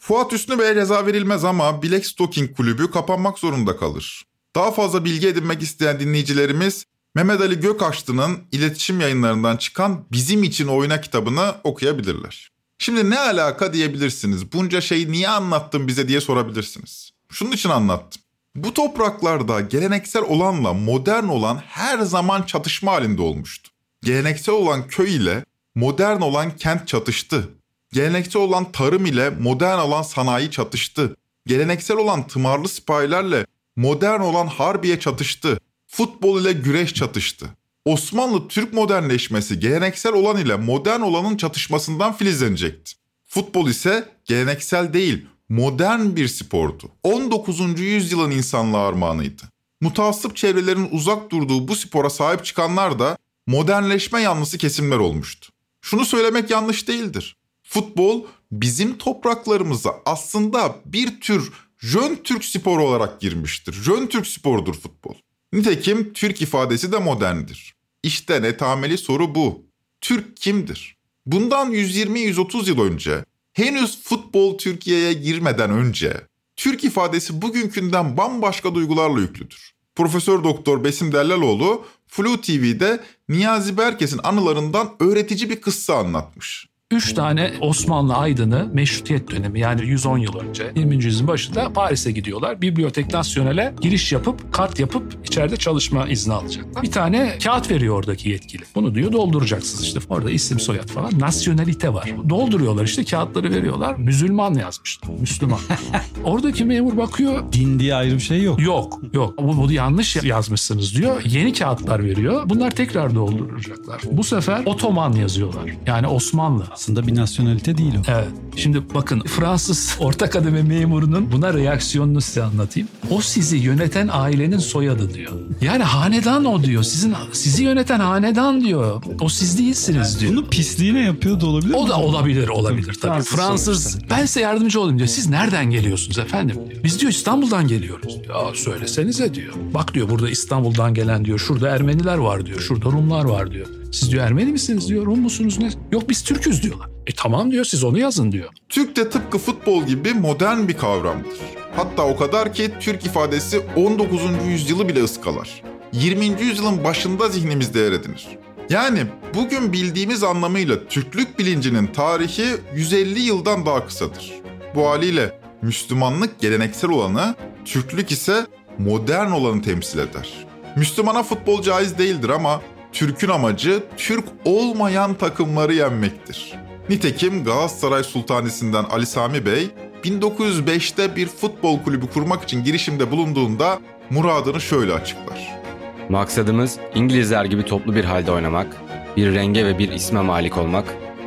Fuat 0.00 0.32
Üstü 0.32 0.58
Bey'e 0.58 0.74
ceza 0.74 1.06
verilmez 1.06 1.44
ama 1.44 1.82
Black 1.82 2.06
Stocking 2.06 2.56
kulübü 2.56 2.90
kapanmak 2.90 3.38
zorunda 3.38 3.76
kalır. 3.76 4.22
Daha 4.54 4.70
fazla 4.70 5.04
bilgi 5.04 5.28
edinmek 5.28 5.62
isteyen 5.62 6.00
dinleyicilerimiz 6.00 6.84
Mehmet 7.14 7.40
Ali 7.40 7.60
Gökaçlı'nın 7.60 8.38
iletişim 8.52 9.00
yayınlarından 9.00 9.56
çıkan 9.56 10.06
Bizim 10.12 10.42
İçin 10.42 10.66
Oyna 10.66 11.00
kitabını 11.00 11.54
okuyabilirler. 11.64 12.50
Şimdi 12.78 13.10
ne 13.10 13.18
alaka 13.18 13.72
diyebilirsiniz. 13.72 14.52
Bunca 14.52 14.80
şeyi 14.80 15.12
niye 15.12 15.28
anlattın 15.28 15.88
bize 15.88 16.08
diye 16.08 16.20
sorabilirsiniz. 16.20 17.10
Şunun 17.28 17.52
için 17.52 17.68
anlattım. 17.68 18.22
Bu 18.54 18.74
topraklarda 18.74 19.60
geleneksel 19.60 20.22
olanla 20.22 20.72
modern 20.72 21.24
olan 21.24 21.56
her 21.56 21.98
zaman 21.98 22.42
çatışma 22.42 22.92
halinde 22.92 23.22
olmuştu. 23.22 23.70
Geleneksel 24.02 24.54
olan 24.54 24.88
köy 24.88 25.16
ile 25.16 25.44
modern 25.74 26.20
olan 26.20 26.56
kent 26.56 26.88
çatıştı. 26.88 27.48
Geleneksel 27.92 28.42
olan 28.42 28.72
tarım 28.72 29.06
ile 29.06 29.30
modern 29.30 29.78
olan 29.78 30.02
sanayi 30.02 30.50
çatıştı. 30.50 31.16
Geleneksel 31.46 31.96
olan 31.96 32.26
tımarlı 32.26 32.68
sipahilerle 32.68 33.46
modern 33.76 34.20
olan 34.20 34.46
harbiye 34.46 35.00
çatıştı. 35.00 35.60
Futbol 35.86 36.40
ile 36.40 36.52
güreş 36.52 36.94
çatıştı. 36.94 37.46
Osmanlı 37.84 38.48
Türk 38.48 38.72
modernleşmesi 38.72 39.60
geleneksel 39.60 40.12
olan 40.12 40.36
ile 40.36 40.56
modern 40.56 41.00
olanın 41.00 41.36
çatışmasından 41.36 42.12
filizlenecekti. 42.12 42.92
Futbol 43.26 43.68
ise 43.68 44.08
geleneksel 44.24 44.92
değil, 44.92 45.26
modern 45.48 46.16
bir 46.16 46.28
spordu. 46.28 46.90
19. 47.02 47.80
yüzyılın 47.80 48.30
insanlığı 48.30 48.78
armağanıydı. 48.78 49.42
Mutassıp 49.80 50.36
çevrelerin 50.36 50.88
uzak 50.90 51.30
durduğu 51.30 51.68
bu 51.68 51.76
spora 51.76 52.10
sahip 52.10 52.44
çıkanlar 52.44 52.98
da 52.98 53.16
modernleşme 53.46 54.20
yanlısı 54.20 54.58
kesimler 54.58 54.96
olmuştu. 54.96 55.52
Şunu 55.80 56.04
söylemek 56.04 56.50
yanlış 56.50 56.88
değildir. 56.88 57.36
Futbol 57.72 58.26
bizim 58.52 58.98
topraklarımıza 58.98 59.94
aslında 60.06 60.76
bir 60.84 61.20
tür 61.20 61.52
Jön 61.78 62.18
Türk 62.24 62.44
sporu 62.44 62.84
olarak 62.84 63.20
girmiştir. 63.20 63.72
Jön 63.72 64.06
Türk 64.06 64.26
spordur 64.26 64.74
futbol. 64.74 65.14
Nitekim 65.52 66.12
Türk 66.12 66.42
ifadesi 66.42 66.92
de 66.92 66.98
moderndir. 66.98 67.74
İşte 68.02 68.42
netameli 68.42 68.98
soru 68.98 69.34
bu. 69.34 69.62
Türk 70.00 70.36
kimdir? 70.36 70.96
Bundan 71.26 71.72
120-130 71.72 72.68
yıl 72.68 72.80
önce, 72.80 73.24
henüz 73.52 74.02
futbol 74.02 74.58
Türkiye'ye 74.58 75.12
girmeden 75.12 75.70
önce, 75.70 76.20
Türk 76.56 76.84
ifadesi 76.84 77.42
bugünkünden 77.42 78.16
bambaşka 78.16 78.74
duygularla 78.74 79.20
yüklüdür. 79.20 79.72
Profesör 79.94 80.44
Doktor 80.44 80.84
Besim 80.84 81.12
Dellaloğlu 81.12 81.84
Flu 82.06 82.40
TV'de 82.40 83.00
Niyazi 83.28 83.78
Berkes'in 83.78 84.20
anılarından 84.22 84.96
öğretici 85.00 85.50
bir 85.50 85.60
kıssa 85.60 85.96
anlatmış. 85.96 86.69
Üç 86.92 87.12
tane 87.12 87.52
Osmanlı 87.60 88.14
aydını 88.16 88.68
meşrutiyet 88.72 89.30
dönemi 89.30 89.60
yani 89.60 89.86
110 89.86 90.18
yıl 90.18 90.36
önce 90.38 90.72
20. 90.76 91.04
yüzyılın 91.04 91.28
başında 91.28 91.72
Paris'e 91.72 92.12
gidiyorlar. 92.12 92.62
Bibliotek 92.62 93.12
Nasyonel'e 93.12 93.74
giriş 93.80 94.12
yapıp 94.12 94.52
kart 94.52 94.80
yapıp 94.80 95.18
içeride 95.24 95.56
çalışma 95.56 96.08
izni 96.08 96.32
alacaklar. 96.34 96.82
Bir 96.82 96.90
tane 96.90 97.38
kağıt 97.44 97.70
veriyor 97.70 97.94
oradaki 97.96 98.28
yetkili. 98.28 98.62
Bunu 98.74 98.94
diyor 98.94 99.12
dolduracaksınız 99.12 99.84
işte. 99.84 100.00
Orada 100.08 100.30
isim 100.30 100.60
soyad 100.60 100.88
falan. 100.88 101.10
Nasyonalite 101.18 101.94
var. 101.94 102.10
Dolduruyorlar 102.28 102.84
işte 102.84 103.04
kağıtları 103.04 103.50
veriyorlar. 103.50 103.94
Müslüman 103.96 104.54
yazmışlar. 104.54 105.10
Müslüman. 105.20 105.60
Oradaki 106.24 106.64
memur 106.64 106.96
bakıyor. 106.96 107.52
Din 107.52 107.78
diye 107.78 107.94
ayrı 107.94 108.14
bir 108.14 108.20
şey 108.20 108.42
yok. 108.42 108.60
Yok 108.62 109.00
yok. 109.12 109.38
Bu, 109.38 109.56
bu 109.56 109.72
yanlış 109.72 110.16
yazmışsınız 110.16 110.96
diyor. 110.96 111.22
Yeni 111.24 111.52
kağıtlar 111.52 112.04
veriyor. 112.04 112.42
Bunlar 112.46 112.70
tekrar 112.70 113.14
dolduracaklar. 113.14 114.00
Bu 114.10 114.24
sefer 114.24 114.62
Otoman 114.66 115.12
yazıyorlar. 115.12 115.70
Yani 115.86 116.06
Osmanlı. 116.06 116.64
Aslında 116.80 117.06
bir 117.06 117.14
nasyonalite 117.16 117.78
değil 117.78 117.94
o. 117.98 118.02
Evet. 118.10 118.28
Şimdi 118.56 118.82
bakın 118.94 119.20
Fransız 119.20 119.96
orta 119.98 120.30
kademe 120.30 120.62
memurunun 120.62 121.32
buna 121.32 121.54
reaksiyonunu 121.54 122.20
size 122.20 122.42
anlatayım. 122.42 122.88
O 123.10 123.20
sizi 123.20 123.56
yöneten 123.56 124.08
ailenin 124.12 124.58
soyadı 124.58 125.14
diyor. 125.14 125.32
Yani 125.60 125.82
hanedan 125.82 126.44
o 126.44 126.62
diyor. 126.62 126.82
Sizin 126.82 127.14
sizi 127.32 127.64
yöneten 127.64 128.00
hanedan 128.00 128.60
diyor. 128.60 129.02
O 129.20 129.28
siz 129.28 129.58
değilsiniz 129.58 130.20
diyor. 130.20 130.32
Bunu 130.32 130.46
pisliğine 130.48 131.00
yapıyor 131.00 131.40
da 131.40 131.46
olabilir 131.46 131.74
O 131.74 131.82
mi? 131.84 131.88
da 131.88 132.00
olabilir, 132.00 132.48
olabilir 132.48 132.98
tabii. 133.02 133.22
Fransız 133.22 133.36
Fransız, 133.36 133.82
sonuçta. 133.92 134.16
ben 134.16 134.26
size 134.26 134.40
yardımcı 134.40 134.80
olayım 134.80 134.98
diyor. 134.98 135.08
Siz 135.08 135.28
nereden 135.28 135.70
geliyorsunuz 135.70 136.18
efendim 136.18 136.56
diyor. 136.70 136.84
Biz 136.84 137.00
diyor 137.00 137.12
İstanbul'dan 137.12 137.68
geliyoruz. 137.68 138.16
Ya 138.28 138.54
söylesenize 138.54 139.34
diyor. 139.34 139.54
Bak 139.74 139.94
diyor 139.94 140.08
burada 140.10 140.30
İstanbul'dan 140.30 140.94
gelen 140.94 141.24
diyor. 141.24 141.38
Şurada 141.38 141.68
Ermeniler 141.68 142.18
var 142.18 142.46
diyor. 142.46 142.60
Şurada 142.60 142.84
Rumlar 142.84 143.24
var 143.24 143.50
diyor. 143.52 143.66
Siz 143.92 144.12
diyor 144.12 144.24
Ermeni 144.24 144.52
misiniz 144.52 144.88
diyor. 144.88 145.06
Rum 145.06 145.20
musunuz 145.20 145.58
ne? 145.58 145.70
Yok 145.92 146.08
biz 146.08 146.22
Türk'üz 146.22 146.62
diyorlar. 146.62 146.88
E 147.06 147.12
tamam 147.16 147.50
diyor 147.50 147.64
siz 147.64 147.84
onu 147.84 147.98
yazın 147.98 148.32
diyor. 148.32 148.48
Türk 148.68 148.96
de 148.96 149.10
tıpkı 149.10 149.38
futbol 149.38 149.86
gibi 149.86 150.14
modern 150.14 150.68
bir 150.68 150.76
kavramdır. 150.76 151.38
Hatta 151.76 152.06
o 152.06 152.16
kadar 152.16 152.52
ki 152.54 152.70
Türk 152.80 153.06
ifadesi 153.06 153.60
19. 153.76 154.20
yüzyılı 154.48 154.88
bile 154.88 155.02
ıskalar. 155.04 155.62
20. 155.92 156.24
yüzyılın 156.24 156.84
başında 156.84 157.28
zihnimizde 157.28 157.78
yer 157.78 157.92
edinir. 157.92 158.28
Yani 158.70 159.06
bugün 159.34 159.72
bildiğimiz 159.72 160.22
anlamıyla 160.24 160.86
Türklük 160.88 161.38
bilincinin 161.38 161.86
tarihi 161.86 162.46
150 162.74 163.20
yıldan 163.20 163.66
daha 163.66 163.86
kısadır. 163.86 164.32
Bu 164.74 164.88
haliyle 164.88 165.40
Müslümanlık 165.62 166.40
geleneksel 166.40 166.90
olanı, 166.90 167.34
Türklük 167.64 168.12
ise 168.12 168.46
modern 168.78 169.30
olanı 169.30 169.62
temsil 169.62 169.98
eder. 169.98 170.46
Müslümana 170.76 171.22
futbol 171.22 171.62
caiz 171.62 171.98
değildir 171.98 172.28
ama 172.28 172.60
Türk'ün 172.92 173.28
amacı 173.28 173.82
Türk 173.96 174.24
olmayan 174.44 175.14
takımları 175.14 175.74
yenmektir. 175.74 176.54
Nitekim 176.88 177.44
Galatasaray 177.44 178.04
Sultanisi'nden 178.04 178.84
Ali 178.84 179.06
Sami 179.06 179.46
Bey 179.46 179.70
1905'te 180.04 181.16
bir 181.16 181.26
futbol 181.26 181.82
kulübü 181.82 182.06
kurmak 182.06 182.42
için 182.42 182.64
girişimde 182.64 183.10
bulunduğunda 183.10 183.78
muradını 184.10 184.60
şöyle 184.60 184.92
açıklar. 184.92 185.60
Maksadımız 186.08 186.78
İngilizler 186.94 187.44
gibi 187.44 187.64
toplu 187.64 187.94
bir 187.94 188.04
halde 188.04 188.32
oynamak, 188.32 188.76
bir 189.16 189.34
renge 189.34 189.66
ve 189.66 189.78
bir 189.78 189.92
isme 189.92 190.20
malik 190.20 190.58
olmak 190.58 190.84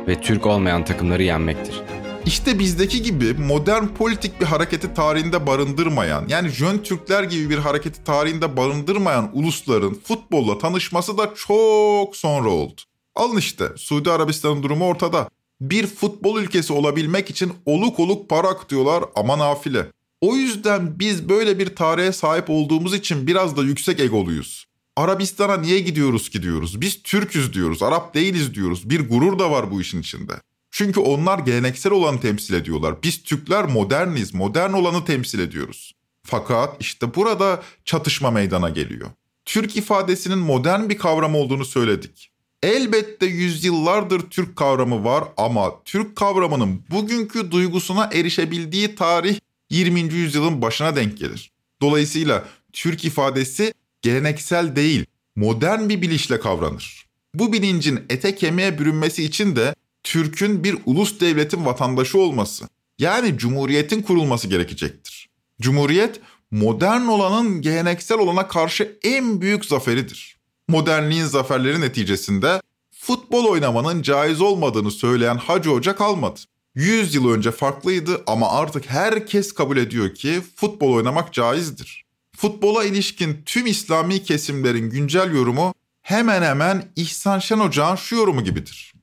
ve 0.08 0.20
Türk 0.20 0.46
olmayan 0.46 0.84
takımları 0.84 1.22
yenmektir. 1.22 1.82
İşte 2.26 2.58
bizdeki 2.58 3.02
gibi 3.02 3.34
modern 3.34 3.86
politik 3.86 4.40
bir 4.40 4.46
hareketi 4.46 4.94
tarihinde 4.94 5.46
barındırmayan, 5.46 6.24
yani 6.28 6.48
Jön 6.48 6.78
Türkler 6.78 7.22
gibi 7.22 7.50
bir 7.50 7.58
hareketi 7.58 8.04
tarihinde 8.04 8.56
barındırmayan 8.56 9.30
ulusların 9.32 9.94
futbolla 9.94 10.58
tanışması 10.58 11.18
da 11.18 11.34
çok 11.34 12.16
sonra 12.16 12.48
oldu. 12.48 12.80
Alın 13.14 13.36
işte 13.36 13.64
Suudi 13.76 14.10
Arabistan'ın 14.10 14.62
durumu 14.62 14.86
ortada. 14.86 15.28
Bir 15.60 15.86
futbol 15.86 16.40
ülkesi 16.40 16.72
olabilmek 16.72 17.30
için 17.30 17.52
oluk 17.66 18.00
oluk 18.00 18.28
para 18.28 18.48
akıtıyorlar 18.48 19.04
ama 19.14 19.38
nafile. 19.38 19.86
O 20.20 20.36
yüzden 20.36 20.98
biz 20.98 21.28
böyle 21.28 21.58
bir 21.58 21.76
tarihe 21.76 22.12
sahip 22.12 22.50
olduğumuz 22.50 22.94
için 22.94 23.26
biraz 23.26 23.56
da 23.56 23.62
yüksek 23.62 24.00
egoluyuz. 24.00 24.66
Arabistan'a 24.96 25.56
niye 25.56 25.80
gidiyoruz 25.80 26.30
ki 26.30 26.42
diyoruz. 26.42 26.80
Biz 26.80 27.02
Türk'üz 27.02 27.52
diyoruz, 27.52 27.82
Arap 27.82 28.14
değiliz 28.14 28.54
diyoruz. 28.54 28.90
Bir 28.90 29.08
gurur 29.08 29.38
da 29.38 29.50
var 29.50 29.70
bu 29.70 29.80
işin 29.80 30.00
içinde. 30.00 30.32
Çünkü 30.76 31.00
onlar 31.00 31.38
geleneksel 31.38 31.92
olanı 31.92 32.20
temsil 32.20 32.54
ediyorlar. 32.54 32.94
Biz 33.02 33.22
Türkler 33.22 33.64
moderniz, 33.64 34.34
modern 34.34 34.72
olanı 34.72 35.04
temsil 35.04 35.38
ediyoruz. 35.38 35.94
Fakat 36.22 36.76
işte 36.80 37.14
burada 37.14 37.62
çatışma 37.84 38.30
meydana 38.30 38.70
geliyor. 38.70 39.10
Türk 39.44 39.76
ifadesinin 39.76 40.38
modern 40.38 40.88
bir 40.88 40.98
kavram 40.98 41.34
olduğunu 41.34 41.64
söyledik. 41.64 42.30
Elbette 42.62 43.26
yüzyıllardır 43.26 44.20
Türk 44.20 44.56
kavramı 44.56 45.04
var 45.04 45.24
ama 45.36 45.82
Türk 45.84 46.16
kavramının 46.16 46.82
bugünkü 46.90 47.50
duygusuna 47.50 48.10
erişebildiği 48.12 48.94
tarih 48.94 49.38
20. 49.70 50.00
yüzyılın 50.00 50.62
başına 50.62 50.96
denk 50.96 51.18
gelir. 51.18 51.50
Dolayısıyla 51.82 52.44
Türk 52.72 53.04
ifadesi 53.04 53.74
geleneksel 54.02 54.76
değil, 54.76 55.06
modern 55.36 55.88
bir 55.88 56.02
bilinçle 56.02 56.40
kavranır. 56.40 57.06
Bu 57.34 57.52
bilincin 57.52 58.00
ete 58.10 58.34
kemiğe 58.34 58.78
bürünmesi 58.78 59.24
için 59.24 59.56
de 59.56 59.74
Türk'ün 60.14 60.64
bir 60.64 60.76
ulus 60.86 61.20
devletin 61.20 61.66
vatandaşı 61.66 62.18
olması, 62.18 62.68
yani 62.98 63.38
cumhuriyetin 63.38 64.02
kurulması 64.02 64.48
gerekecektir. 64.48 65.28
Cumhuriyet, 65.60 66.20
modern 66.50 67.06
olanın 67.06 67.62
geleneksel 67.62 68.18
olana 68.18 68.48
karşı 68.48 68.98
en 69.02 69.40
büyük 69.40 69.64
zaferidir. 69.64 70.36
Modernliğin 70.68 71.24
zaferleri 71.24 71.80
neticesinde 71.80 72.62
futbol 72.90 73.44
oynamanın 73.44 74.02
caiz 74.02 74.40
olmadığını 74.40 74.90
söyleyen 74.90 75.36
Hacı 75.36 75.70
Hoca 75.70 75.96
kalmadı. 75.96 76.40
100 76.74 77.14
yıl 77.14 77.30
önce 77.30 77.50
farklıydı 77.50 78.22
ama 78.26 78.50
artık 78.50 78.90
herkes 78.90 79.52
kabul 79.52 79.76
ediyor 79.76 80.14
ki 80.14 80.42
futbol 80.56 80.92
oynamak 80.92 81.32
caizdir. 81.32 82.04
Futbola 82.36 82.84
ilişkin 82.84 83.42
tüm 83.46 83.66
İslami 83.66 84.22
kesimlerin 84.22 84.90
güncel 84.90 85.34
yorumu 85.34 85.74
hemen 86.02 86.42
hemen 86.42 86.92
İhsan 86.96 87.38
Şen 87.38 87.58
Hoca'nın 87.58 87.96
şu 87.96 88.16
yorumu 88.16 88.44
gibidir. 88.44 88.93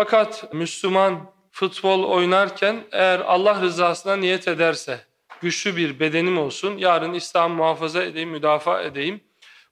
Fakat 0.00 0.52
Müslüman 0.52 1.32
futbol 1.50 2.04
oynarken 2.04 2.84
eğer 2.92 3.20
Allah 3.20 3.60
rızasına 3.60 4.16
niyet 4.16 4.48
ederse 4.48 5.00
güçlü 5.40 5.76
bir 5.76 6.00
bedenim 6.00 6.38
olsun, 6.38 6.78
yarın 6.78 7.14
İslam 7.14 7.52
muhafaza 7.52 8.02
edeyim, 8.02 8.30
müdafaa 8.30 8.82
edeyim. 8.82 9.20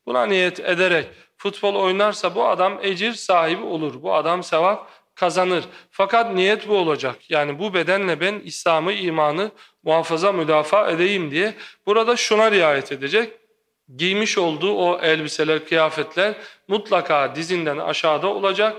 Buna 0.06 0.26
niyet 0.26 0.60
ederek 0.60 1.06
futbol 1.36 1.74
oynarsa 1.74 2.34
bu 2.34 2.48
adam 2.48 2.78
ecir 2.82 3.12
sahibi 3.12 3.62
olur. 3.62 4.02
Bu 4.02 4.14
adam 4.14 4.42
sevap 4.42 4.90
kazanır. 5.14 5.64
Fakat 5.90 6.34
niyet 6.34 6.68
bu 6.68 6.76
olacak. 6.76 7.30
Yani 7.30 7.58
bu 7.58 7.74
bedenle 7.74 8.20
ben 8.20 8.40
İslam'ı, 8.44 8.92
imanı 8.92 9.50
muhafaza, 9.82 10.32
müdafaa 10.32 10.90
edeyim 10.90 11.30
diye. 11.30 11.54
Burada 11.86 12.16
şuna 12.16 12.50
riayet 12.50 12.92
edecek. 12.92 13.32
Giymiş 13.96 14.38
olduğu 14.38 14.72
o 14.72 14.98
elbiseler, 15.00 15.64
kıyafetler 15.64 16.34
mutlaka 16.68 17.34
dizinden 17.34 17.78
aşağıda 17.78 18.28
olacak 18.28 18.76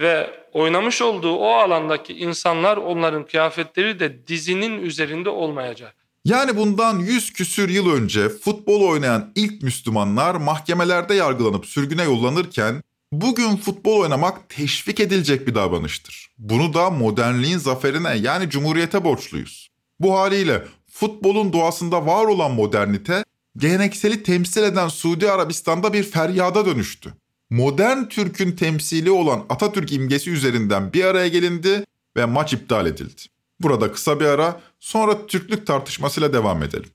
ve 0.00 0.30
oynamış 0.52 1.02
olduğu 1.02 1.34
o 1.34 1.46
alandaki 1.46 2.12
insanlar 2.12 2.76
onların 2.76 3.26
kıyafetleri 3.26 4.00
de 4.00 4.26
dizinin 4.26 4.82
üzerinde 4.82 5.28
olmayacak. 5.28 5.94
Yani 6.24 6.56
bundan 6.56 6.98
100 6.98 7.32
küsür 7.32 7.68
yıl 7.68 7.90
önce 7.90 8.28
futbol 8.28 8.82
oynayan 8.82 9.32
ilk 9.34 9.62
Müslümanlar 9.62 10.34
mahkemelerde 10.34 11.14
yargılanıp 11.14 11.66
sürgüne 11.66 12.02
yollanırken 12.02 12.82
bugün 13.12 13.56
futbol 13.56 14.00
oynamak 14.00 14.48
teşvik 14.48 15.00
edilecek 15.00 15.46
bir 15.46 15.54
davranıştır. 15.54 16.30
Bunu 16.38 16.74
da 16.74 16.90
modernliğin 16.90 17.58
zaferine 17.58 18.16
yani 18.16 18.50
cumhuriyete 18.50 19.04
borçluyuz. 19.04 19.68
Bu 20.00 20.18
haliyle 20.18 20.64
futbolun 20.90 21.52
doğasında 21.52 22.06
var 22.06 22.24
olan 22.24 22.50
modernite 22.50 23.24
gelenekseli 23.56 24.22
temsil 24.22 24.62
eden 24.62 24.88
Suudi 24.88 25.30
Arabistan'da 25.30 25.92
bir 25.92 26.02
feryada 26.02 26.66
dönüştü. 26.66 27.14
Modern 27.50 28.04
Türk'ün 28.04 28.52
temsili 28.52 29.10
olan 29.10 29.46
Atatürk 29.48 29.92
imgesi 29.92 30.30
üzerinden 30.30 30.92
bir 30.92 31.04
araya 31.04 31.28
gelindi 31.28 31.84
ve 32.16 32.24
maç 32.24 32.52
iptal 32.52 32.86
edildi. 32.86 33.22
Burada 33.60 33.92
kısa 33.92 34.20
bir 34.20 34.24
ara, 34.24 34.60
sonra 34.80 35.26
Türklük 35.26 35.66
tartışmasıyla 35.66 36.32
devam 36.32 36.62
edelim. 36.62 36.90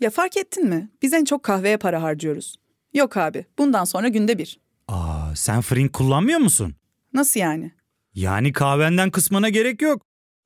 Ya 0.00 0.10
fark 0.10 0.36
ettin 0.36 0.68
mi? 0.68 0.90
Biz 1.02 1.12
en 1.12 1.24
çok 1.24 1.42
kahveye 1.42 1.76
para 1.76 2.02
harcıyoruz. 2.02 2.56
Yok 2.94 3.16
abi, 3.16 3.46
bundan 3.58 3.84
sonra 3.84 4.08
günde 4.08 4.38
bir. 4.38 4.60
Aa, 4.88 5.36
sen 5.36 5.60
Frink 5.60 5.92
kullanmıyor 5.92 6.38
musun? 6.38 6.74
Nasıl 7.12 7.40
yani? 7.40 7.72
Yani 8.14 8.52
kahvenden 8.52 9.10
kısmına 9.10 9.48
gerek 9.48 9.82
yok. 9.82 10.02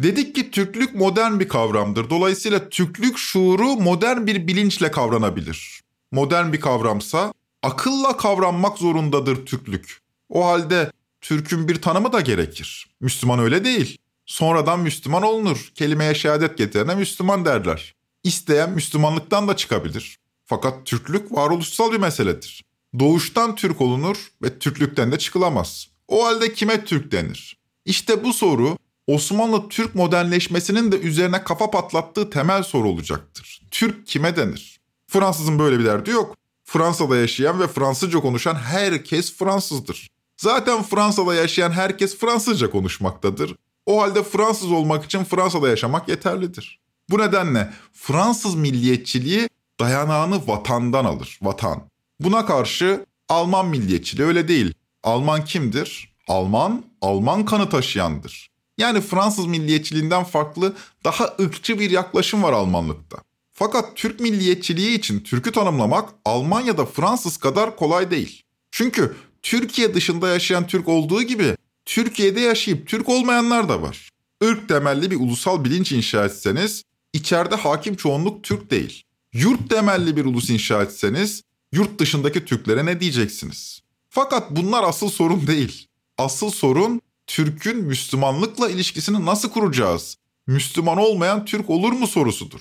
Dedik 0.00 0.34
ki 0.34 0.50
Türklük 0.50 0.94
modern 0.94 1.40
bir 1.40 1.48
kavramdır. 1.48 2.10
Dolayısıyla 2.10 2.68
Türklük 2.68 3.18
şuuru 3.18 3.76
modern 3.76 4.26
bir 4.26 4.46
bilinçle 4.46 4.90
kavranabilir. 4.90 5.80
Modern 6.12 6.52
bir 6.52 6.60
kavramsa 6.60 7.32
akılla 7.62 8.16
kavranmak 8.16 8.78
zorundadır 8.78 9.46
Türklük. 9.46 9.98
O 10.28 10.46
halde 10.46 10.92
Türk'ün 11.20 11.68
bir 11.68 11.82
tanımı 11.82 12.12
da 12.12 12.20
gerekir. 12.20 12.86
Müslüman 13.00 13.38
öyle 13.38 13.64
değil. 13.64 13.98
Sonradan 14.26 14.80
Müslüman 14.80 15.22
olunur. 15.22 15.72
Kelimeye 15.74 16.14
şehadet 16.14 16.58
getirene 16.58 16.94
Müslüman 16.94 17.44
derler. 17.44 17.94
İsteyen 18.24 18.70
Müslümanlıktan 18.70 19.48
da 19.48 19.56
çıkabilir. 19.56 20.18
Fakat 20.46 20.86
Türklük 20.86 21.32
varoluşsal 21.32 21.92
bir 21.92 21.98
meseledir. 21.98 22.64
Doğuştan 22.98 23.54
Türk 23.54 23.80
olunur 23.80 24.16
ve 24.42 24.58
Türklükten 24.58 25.12
de 25.12 25.18
çıkılamaz. 25.18 25.88
O 26.08 26.24
halde 26.24 26.52
kime 26.52 26.84
Türk 26.84 27.12
denir? 27.12 27.56
İşte 27.84 28.24
bu 28.24 28.32
soru 28.32 28.78
Osmanlı 29.06 29.68
Türk 29.68 29.94
modernleşmesinin 29.94 30.92
de 30.92 30.98
üzerine 30.98 31.44
kafa 31.44 31.70
patlattığı 31.70 32.30
temel 32.30 32.62
soru 32.62 32.88
olacaktır. 32.88 33.62
Türk 33.70 34.06
kime 34.06 34.36
denir? 34.36 34.80
Fransızın 35.06 35.58
böyle 35.58 35.78
bir 35.78 35.84
derdi 35.84 36.10
yok. 36.10 36.36
Fransa'da 36.64 37.16
yaşayan 37.16 37.60
ve 37.60 37.68
Fransızca 37.68 38.20
konuşan 38.20 38.54
herkes 38.54 39.36
Fransızdır. 39.36 40.10
Zaten 40.36 40.82
Fransa'da 40.82 41.34
yaşayan 41.34 41.70
herkes 41.70 42.16
Fransızca 42.16 42.70
konuşmaktadır. 42.70 43.56
O 43.86 44.02
halde 44.02 44.22
Fransız 44.22 44.72
olmak 44.72 45.04
için 45.04 45.24
Fransa'da 45.24 45.68
yaşamak 45.68 46.08
yeterlidir. 46.08 46.80
Bu 47.10 47.18
nedenle 47.18 47.72
Fransız 47.92 48.54
milliyetçiliği 48.54 49.48
dayanağını 49.80 50.46
vatandan 50.46 51.04
alır, 51.04 51.38
vatan. 51.42 51.82
Buna 52.20 52.46
karşı 52.46 53.06
Alman 53.28 53.66
milliyetçiliği 53.66 54.28
öyle 54.28 54.48
değil. 54.48 54.74
Alman 55.02 55.44
kimdir? 55.44 56.14
Alman, 56.28 56.84
Alman 57.00 57.44
kanı 57.44 57.68
taşıyandır. 57.70 58.51
Yani 58.82 59.00
Fransız 59.00 59.46
milliyetçiliğinden 59.46 60.24
farklı 60.24 60.72
daha 61.04 61.36
ırkçı 61.40 61.80
bir 61.80 61.90
yaklaşım 61.90 62.42
var 62.42 62.52
Almanlıkta. 62.52 63.18
Fakat 63.52 63.96
Türk 63.96 64.20
milliyetçiliği 64.20 64.98
için 64.98 65.20
Türk'ü 65.20 65.52
tanımlamak 65.52 66.08
Almanya'da 66.24 66.86
Fransız 66.86 67.36
kadar 67.36 67.76
kolay 67.76 68.10
değil. 68.10 68.42
Çünkü 68.70 69.16
Türkiye 69.42 69.94
dışında 69.94 70.28
yaşayan 70.28 70.66
Türk 70.66 70.88
olduğu 70.88 71.22
gibi 71.22 71.56
Türkiye'de 71.84 72.40
yaşayıp 72.40 72.88
Türk 72.88 73.08
olmayanlar 73.08 73.68
da 73.68 73.82
var. 73.82 74.08
Irk 74.42 74.68
temelli 74.68 75.10
bir 75.10 75.20
ulusal 75.20 75.64
bilinç 75.64 75.92
inşa 75.92 76.24
etseniz 76.24 76.82
içeride 77.12 77.54
hakim 77.54 77.96
çoğunluk 77.96 78.44
Türk 78.44 78.70
değil. 78.70 79.02
Yurt 79.32 79.70
temelli 79.70 80.16
bir 80.16 80.24
ulus 80.24 80.50
inşa 80.50 80.82
etseniz 80.82 81.42
yurt 81.72 81.98
dışındaki 81.98 82.44
Türklere 82.44 82.86
ne 82.86 83.00
diyeceksiniz? 83.00 83.80
Fakat 84.10 84.50
bunlar 84.50 84.84
asıl 84.84 85.08
sorun 85.08 85.46
değil. 85.46 85.86
Asıl 86.18 86.50
sorun 86.50 87.00
Türk'ün 87.26 87.84
Müslümanlıkla 87.84 88.70
ilişkisini 88.70 89.26
nasıl 89.26 89.50
kuracağız? 89.50 90.16
Müslüman 90.46 90.98
olmayan 90.98 91.44
Türk 91.44 91.70
olur 91.70 91.92
mu 91.92 92.06
sorusudur. 92.06 92.60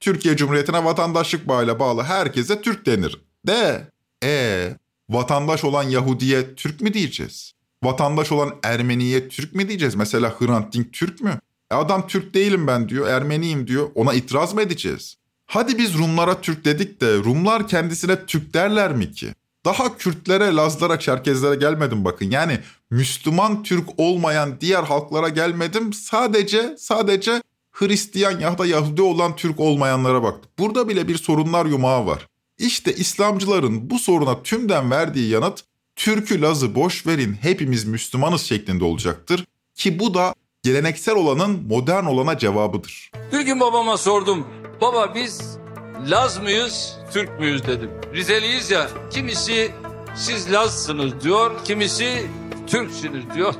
Türkiye 0.00 0.36
Cumhuriyeti'ne 0.36 0.84
vatandaşlık 0.84 1.48
bağıyla 1.48 1.80
bağlı 1.80 2.02
herkese 2.02 2.60
Türk 2.60 2.86
denir. 2.86 3.20
De, 3.46 3.88
e 4.24 4.76
vatandaş 5.10 5.64
olan 5.64 5.82
Yahudiye 5.82 6.54
Türk 6.54 6.80
mü 6.80 6.94
diyeceğiz? 6.94 7.52
Vatandaş 7.82 8.32
olan 8.32 8.54
Ermeniye 8.62 9.28
Türk 9.28 9.54
mü 9.54 9.68
diyeceğiz? 9.68 9.94
Mesela 9.94 10.34
Hrant 10.40 10.74
Dink 10.74 10.92
Türk 10.92 11.20
mü? 11.20 11.40
E 11.70 11.74
adam 11.74 12.06
Türk 12.06 12.34
değilim 12.34 12.66
ben 12.66 12.88
diyor, 12.88 13.08
Ermeniyim 13.08 13.66
diyor. 13.66 13.90
Ona 13.94 14.14
itiraz 14.14 14.54
mı 14.54 14.62
edeceğiz? 14.62 15.16
Hadi 15.46 15.78
biz 15.78 15.98
Rumlara 15.98 16.40
Türk 16.40 16.64
dedik 16.64 17.00
de 17.00 17.16
Rumlar 17.16 17.68
kendisine 17.68 18.26
Türk 18.26 18.54
derler 18.54 18.92
mi 18.92 19.12
ki? 19.12 19.34
Daha 19.64 19.96
Kürtlere, 19.96 20.54
Lazlara, 20.54 20.98
Çerkezlere 20.98 21.54
gelmedim 21.54 22.04
bakın. 22.04 22.30
Yani 22.30 22.58
Müslüman 22.90 23.62
Türk 23.62 23.88
olmayan 23.96 24.60
diğer 24.60 24.82
halklara 24.82 25.28
gelmedim. 25.28 25.92
Sadece 25.92 26.74
sadece 26.78 27.42
Hristiyan 27.72 28.40
ya 28.40 28.58
da 28.58 28.66
Yahudi 28.66 29.02
olan 29.02 29.36
Türk 29.36 29.60
olmayanlara 29.60 30.22
baktım. 30.22 30.50
Burada 30.58 30.88
bile 30.88 31.08
bir 31.08 31.18
sorunlar 31.18 31.66
yumağı 31.66 32.06
var. 32.06 32.26
İşte 32.58 32.94
İslamcıların 32.94 33.90
bu 33.90 33.98
soruna 33.98 34.42
tümden 34.42 34.90
verdiği 34.90 35.28
yanıt 35.30 35.64
Türk'ü 35.96 36.42
Laz'ı 36.42 36.74
boş 36.74 37.06
verin 37.06 37.32
hepimiz 37.32 37.84
Müslümanız 37.84 38.42
şeklinde 38.42 38.84
olacaktır. 38.84 39.46
Ki 39.74 39.98
bu 39.98 40.14
da 40.14 40.34
geleneksel 40.62 41.14
olanın 41.14 41.62
modern 41.68 42.04
olana 42.04 42.38
cevabıdır. 42.38 43.10
Bir 43.32 43.40
gün 43.40 43.60
babama 43.60 43.96
sordum. 43.96 44.46
Baba 44.80 45.14
biz 45.14 45.59
Laz 46.06 46.38
mıyız, 46.38 46.96
Türk 47.12 47.40
müyüz 47.40 47.66
dedim. 47.66 47.90
Rizeliyiz 48.14 48.70
ya. 48.70 48.88
Kimisi 49.10 49.70
siz 50.16 50.52
Lazsınız 50.52 51.20
diyor, 51.20 51.50
kimisi 51.64 52.26
Türksünüz 52.66 53.24
diyor. 53.34 53.54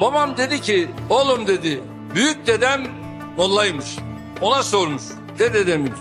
Babam 0.00 0.36
dedi 0.36 0.60
ki, 0.60 0.90
oğlum 1.10 1.46
dedi, 1.46 1.80
büyük 2.14 2.46
dedem 2.46 2.86
mollaymış. 3.36 3.96
Ona 4.40 4.62
sormuş, 4.62 5.02
dede 5.38 5.66
demiş, 5.66 5.92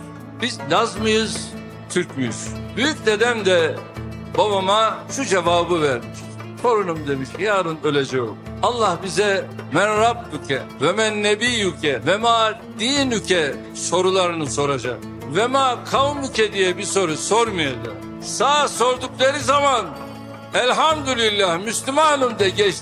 biz 0.41 0.59
Laz 0.71 0.99
mıyız, 0.99 1.49
Türk 1.89 2.17
müyüz? 2.17 2.47
Büyük 2.77 3.05
dedem 3.05 3.45
de 3.45 3.75
babama 4.37 4.97
şu 5.11 5.25
cevabı 5.25 5.81
vermiş. 5.81 6.19
Torunum 6.61 7.07
demiş 7.07 7.29
yarın 7.39 7.77
öleceğim. 7.83 8.35
Allah 8.63 8.99
bize 9.03 9.45
men 9.73 9.97
rabbuke 9.97 10.61
ve 10.81 10.91
men 10.91 11.23
nebiyyuke 11.23 12.05
ve 12.05 12.17
ma 12.17 12.59
dinüke 12.79 13.55
sorularını 13.75 14.47
soracak. 14.47 14.97
Ve 15.33 15.47
ma 15.47 15.83
kavmuke 15.83 16.53
diye 16.53 16.77
bir 16.77 16.83
soru 16.83 17.17
sormayacak. 17.17 17.95
Sağ 18.21 18.67
sordukları 18.67 19.39
zaman 19.39 19.97
elhamdülillah 20.53 21.63
Müslümanım 21.65 22.39
de 22.39 22.49
geç. 22.49 22.75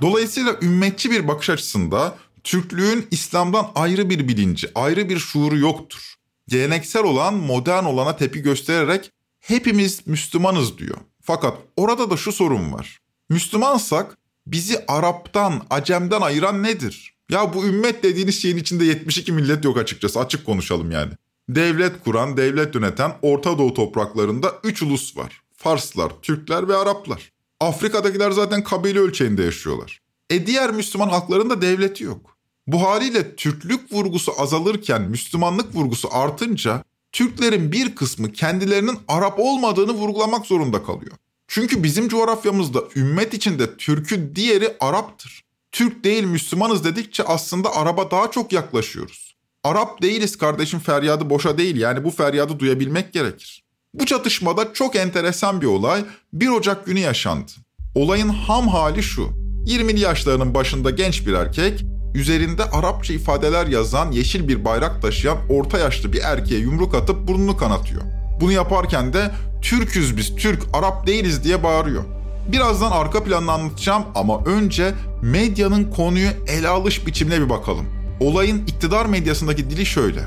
Dolayısıyla 0.00 0.56
ümmetçi 0.62 1.10
bir 1.10 1.28
bakış 1.28 1.50
açısında 1.50 2.16
Türklüğün 2.44 3.06
İslam'dan 3.10 3.70
ayrı 3.74 4.10
bir 4.10 4.28
bilinci, 4.28 4.70
ayrı 4.74 5.08
bir 5.08 5.18
şuuru 5.18 5.58
yoktur. 5.58 6.14
Geleneksel 6.48 7.02
olan 7.04 7.34
modern 7.34 7.84
olana 7.84 8.16
tepi 8.16 8.42
göstererek 8.42 9.10
hepimiz 9.40 10.06
Müslümanız 10.06 10.78
diyor. 10.78 10.98
Fakat 11.22 11.58
orada 11.76 12.10
da 12.10 12.16
şu 12.16 12.32
sorun 12.32 12.72
var. 12.72 12.98
Müslümansak 13.28 14.18
bizi 14.46 14.84
Arap'tan, 14.88 15.66
Acem'den 15.70 16.20
ayıran 16.20 16.62
nedir? 16.62 17.14
Ya 17.30 17.54
bu 17.54 17.66
ümmet 17.66 18.02
dediğiniz 18.02 18.42
şeyin 18.42 18.56
içinde 18.56 18.84
72 18.84 19.32
millet 19.32 19.64
yok 19.64 19.78
açıkçası. 19.78 20.20
Açık 20.20 20.46
konuşalım 20.46 20.90
yani. 20.90 21.12
Devlet 21.48 22.04
kuran, 22.04 22.36
devlet 22.36 22.74
yöneten 22.74 23.12
Orta 23.22 23.58
Doğu 23.58 23.74
topraklarında 23.74 24.54
3 24.64 24.82
ulus 24.82 25.16
var. 25.16 25.42
Farslar, 25.56 26.12
Türkler 26.22 26.68
ve 26.68 26.76
Araplar. 26.76 27.32
Afrika'dakiler 27.60 28.30
zaten 28.30 28.64
kabile 28.64 28.98
ölçeğinde 28.98 29.42
yaşıyorlar. 29.42 30.00
E 30.30 30.46
diğer 30.46 30.70
Müslüman 30.70 31.08
halkların 31.08 31.50
da 31.50 31.62
devleti 31.62 32.04
yok. 32.04 32.36
Bu 32.66 32.82
haliyle 32.82 33.36
Türklük 33.36 33.92
vurgusu 33.92 34.32
azalırken 34.38 35.02
Müslümanlık 35.02 35.74
vurgusu 35.74 36.08
artınca 36.12 36.84
Türklerin 37.12 37.72
bir 37.72 37.94
kısmı 37.94 38.32
kendilerinin 38.32 38.98
Arap 39.08 39.38
olmadığını 39.38 39.92
vurgulamak 39.92 40.46
zorunda 40.46 40.82
kalıyor. 40.82 41.12
Çünkü 41.48 41.82
bizim 41.82 42.08
coğrafyamızda 42.08 42.82
ümmet 42.96 43.34
içinde 43.34 43.76
Türk'ün 43.76 44.32
diğeri 44.34 44.76
Arap'tır. 44.80 45.44
Türk 45.72 46.04
değil 46.04 46.24
Müslümanız 46.24 46.84
dedikçe 46.84 47.24
aslında 47.24 47.76
Arap'a 47.76 48.10
daha 48.10 48.30
çok 48.30 48.52
yaklaşıyoruz. 48.52 49.33
Arap 49.64 50.02
değiliz 50.02 50.38
kardeşim 50.38 50.80
feryadı 50.80 51.30
boşa 51.30 51.58
değil 51.58 51.76
yani 51.76 52.04
bu 52.04 52.10
feryadı 52.10 52.58
duyabilmek 52.58 53.12
gerekir. 53.12 53.64
Bu 53.94 54.06
çatışmada 54.06 54.72
çok 54.72 54.96
enteresan 54.96 55.60
bir 55.60 55.66
olay 55.66 56.04
1 56.32 56.48
Ocak 56.48 56.86
günü 56.86 56.98
yaşandı. 56.98 57.52
Olayın 57.94 58.28
ham 58.28 58.68
hali 58.68 59.02
şu. 59.02 59.28
20'li 59.66 60.00
yaşlarının 60.00 60.54
başında 60.54 60.90
genç 60.90 61.26
bir 61.26 61.32
erkek, 61.32 61.84
üzerinde 62.14 62.64
Arapça 62.64 63.14
ifadeler 63.14 63.66
yazan 63.66 64.12
yeşil 64.12 64.48
bir 64.48 64.64
bayrak 64.64 65.02
taşıyan 65.02 65.38
orta 65.50 65.78
yaşlı 65.78 66.12
bir 66.12 66.20
erkeğe 66.20 66.60
yumruk 66.60 66.94
atıp 66.94 67.28
burnunu 67.28 67.56
kanatıyor. 67.56 68.02
Bunu 68.40 68.52
yaparken 68.52 69.12
de 69.12 69.30
Türküz 69.62 70.16
biz, 70.16 70.36
Türk, 70.36 70.62
Arap 70.72 71.06
değiliz 71.06 71.44
diye 71.44 71.62
bağırıyor. 71.62 72.04
Birazdan 72.52 72.90
arka 72.90 73.24
planını 73.24 73.52
anlatacağım 73.52 74.04
ama 74.14 74.44
önce 74.44 74.94
medyanın 75.22 75.90
konuyu 75.90 76.28
ele 76.46 76.68
alış 76.68 77.06
biçimine 77.06 77.40
bir 77.40 77.50
bakalım. 77.50 78.03
Olayın 78.20 78.58
iktidar 78.66 79.06
medyasındaki 79.06 79.70
dili 79.70 79.86
şöyle. 79.86 80.20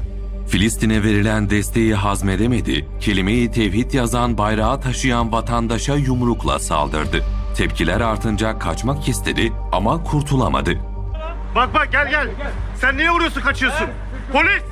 Filistin'e 0.48 1.04
verilen 1.04 1.50
desteği 1.50 1.96
hazmedemedi, 1.96 2.88
kelimeyi 3.02 3.52
tevhid 3.52 3.94
yazan 3.94 4.38
bayrağı 4.38 4.82
taşıyan 4.82 5.32
vatandaşa 5.32 5.96
yumrukla 5.96 6.60
saldırdı. 6.60 7.24
Tepkiler 7.58 8.02
artınca 8.02 8.60
kaçmak 8.60 9.10
istedi 9.10 9.54
ama 9.72 10.04
kurtulamadı. 10.04 10.80
Bak 11.56 11.74
bak 11.74 11.92
gel 11.92 12.10
gel. 12.10 12.30
Sen 12.82 12.98
niye 12.98 13.12
vuruyorsun 13.12 13.42
kaçıyorsun? 13.42 13.88
Polis! 14.34 14.64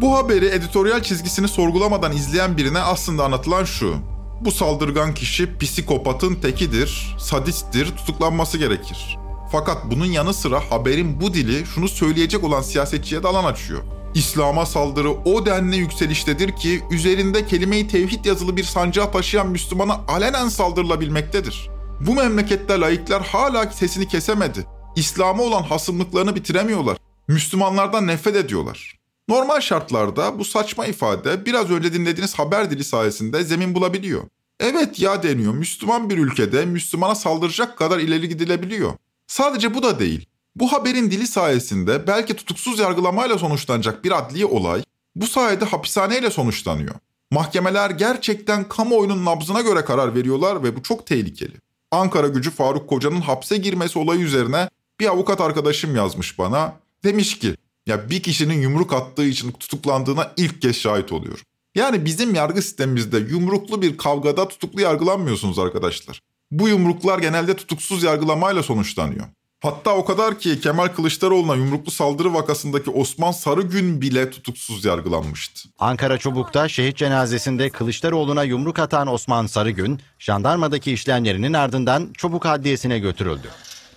Bu 0.00 0.16
haberi 0.16 0.46
editoryal 0.46 1.02
çizgisini 1.02 1.48
sorgulamadan 1.48 2.12
izleyen 2.12 2.56
birine 2.56 2.78
aslında 2.78 3.24
anlatılan 3.24 3.64
şu. 3.64 3.96
Bu 4.40 4.50
saldırgan 4.52 5.14
kişi 5.14 5.58
psikopatın 5.58 6.34
tekidir, 6.34 7.16
sadisttir, 7.18 7.96
tutuklanması 7.96 8.58
gerekir. 8.58 9.18
Fakat 9.52 9.90
bunun 9.90 10.06
yanı 10.06 10.34
sıra 10.34 10.60
haberin 10.70 11.20
bu 11.20 11.34
dili 11.34 11.66
şunu 11.66 11.88
söyleyecek 11.88 12.44
olan 12.44 12.62
siyasetçiye 12.62 13.22
de 13.22 13.28
alan 13.28 13.44
açıyor. 13.44 13.82
İslam'a 14.14 14.66
saldırı 14.66 15.10
o 15.10 15.46
denli 15.46 15.76
yükseliştedir 15.76 16.56
ki 16.56 16.82
üzerinde 16.90 17.46
kelime-i 17.46 17.88
tevhid 17.88 18.24
yazılı 18.24 18.56
bir 18.56 18.64
sancağı 18.64 19.12
taşıyan 19.12 19.48
Müslümana 19.48 20.00
alenen 20.08 20.48
saldırılabilmektedir. 20.48 21.70
Bu 22.06 22.14
memlekette 22.14 22.80
laikler 22.80 23.20
hala 23.20 23.70
sesini 23.70 24.08
kesemedi. 24.08 24.66
İslam'a 24.96 25.42
olan 25.42 25.62
hasımlıklarını 25.62 26.36
bitiremiyorlar. 26.36 26.96
Müslümanlardan 27.28 28.06
nefret 28.06 28.36
ediyorlar. 28.36 28.98
Normal 29.28 29.60
şartlarda 29.60 30.38
bu 30.38 30.44
saçma 30.44 30.86
ifade 30.86 31.46
biraz 31.46 31.70
önce 31.70 31.92
dinlediğiniz 31.92 32.34
haber 32.34 32.70
dili 32.70 32.84
sayesinde 32.84 33.44
zemin 33.44 33.74
bulabiliyor. 33.74 34.22
Evet 34.60 35.00
ya 35.00 35.22
deniyor 35.22 35.54
Müslüman 35.54 36.10
bir 36.10 36.18
ülkede 36.18 36.64
Müslümana 36.64 37.14
saldıracak 37.14 37.78
kadar 37.78 37.98
ileri 37.98 38.28
gidilebiliyor. 38.28 38.92
Sadece 39.28 39.74
bu 39.74 39.82
da 39.82 39.98
değil. 39.98 40.26
Bu 40.56 40.72
haberin 40.72 41.10
dili 41.10 41.26
sayesinde 41.26 42.06
belki 42.06 42.36
tutuksuz 42.36 42.78
yargılamayla 42.78 43.38
sonuçlanacak 43.38 44.04
bir 44.04 44.18
adli 44.18 44.46
olay 44.46 44.82
bu 45.16 45.26
sayede 45.26 45.64
hapishaneyle 45.64 46.30
sonuçlanıyor. 46.30 46.94
Mahkemeler 47.30 47.90
gerçekten 47.90 48.68
kamuoyunun 48.68 49.24
nabzına 49.24 49.60
göre 49.60 49.84
karar 49.84 50.14
veriyorlar 50.14 50.62
ve 50.62 50.76
bu 50.76 50.82
çok 50.82 51.06
tehlikeli. 51.06 51.54
Ankara 51.90 52.28
gücü 52.28 52.50
Faruk 52.50 52.88
Koca'nın 52.88 53.20
hapse 53.20 53.56
girmesi 53.56 53.98
olayı 53.98 54.20
üzerine 54.20 54.68
bir 55.00 55.06
avukat 55.06 55.40
arkadaşım 55.40 55.96
yazmış 55.96 56.38
bana. 56.38 56.76
Demiş 57.04 57.38
ki 57.38 57.54
ya 57.86 58.10
bir 58.10 58.22
kişinin 58.22 58.60
yumruk 58.60 58.92
attığı 58.92 59.24
için 59.24 59.52
tutuklandığına 59.52 60.32
ilk 60.36 60.62
kez 60.62 60.76
şahit 60.76 61.12
oluyorum. 61.12 61.44
Yani 61.74 62.04
bizim 62.04 62.34
yargı 62.34 62.62
sistemimizde 62.62 63.18
yumruklu 63.18 63.82
bir 63.82 63.98
kavgada 63.98 64.48
tutuklu 64.48 64.80
yargılanmıyorsunuz 64.80 65.58
arkadaşlar. 65.58 66.20
Bu 66.50 66.68
yumruklar 66.68 67.18
genelde 67.18 67.56
tutuksuz 67.56 68.02
yargılamayla 68.02 68.62
sonuçlanıyor. 68.62 69.26
Hatta 69.62 69.96
o 69.96 70.04
kadar 70.04 70.38
ki 70.38 70.60
Kemal 70.60 70.88
Kılıçdaroğlu'na 70.88 71.54
yumruklu 71.54 71.90
saldırı 71.90 72.34
vakasındaki 72.34 72.90
Osman 72.90 73.32
Sarıgün 73.32 74.00
bile 74.00 74.30
tutuksuz 74.30 74.84
yargılanmıştı. 74.84 75.68
Ankara 75.78 76.18
Çubuk'ta 76.18 76.68
şehit 76.68 76.96
cenazesinde 76.96 77.70
Kılıçdaroğlu'na 77.70 78.42
yumruk 78.42 78.78
atan 78.78 79.08
Osman 79.08 79.46
Sarıgün, 79.46 80.00
jandarmadaki 80.18 80.92
işlemlerinin 80.92 81.52
ardından 81.52 82.12
Çubuk 82.16 82.46
Adliyesi'ne 82.46 82.98
götürüldü. 82.98 83.48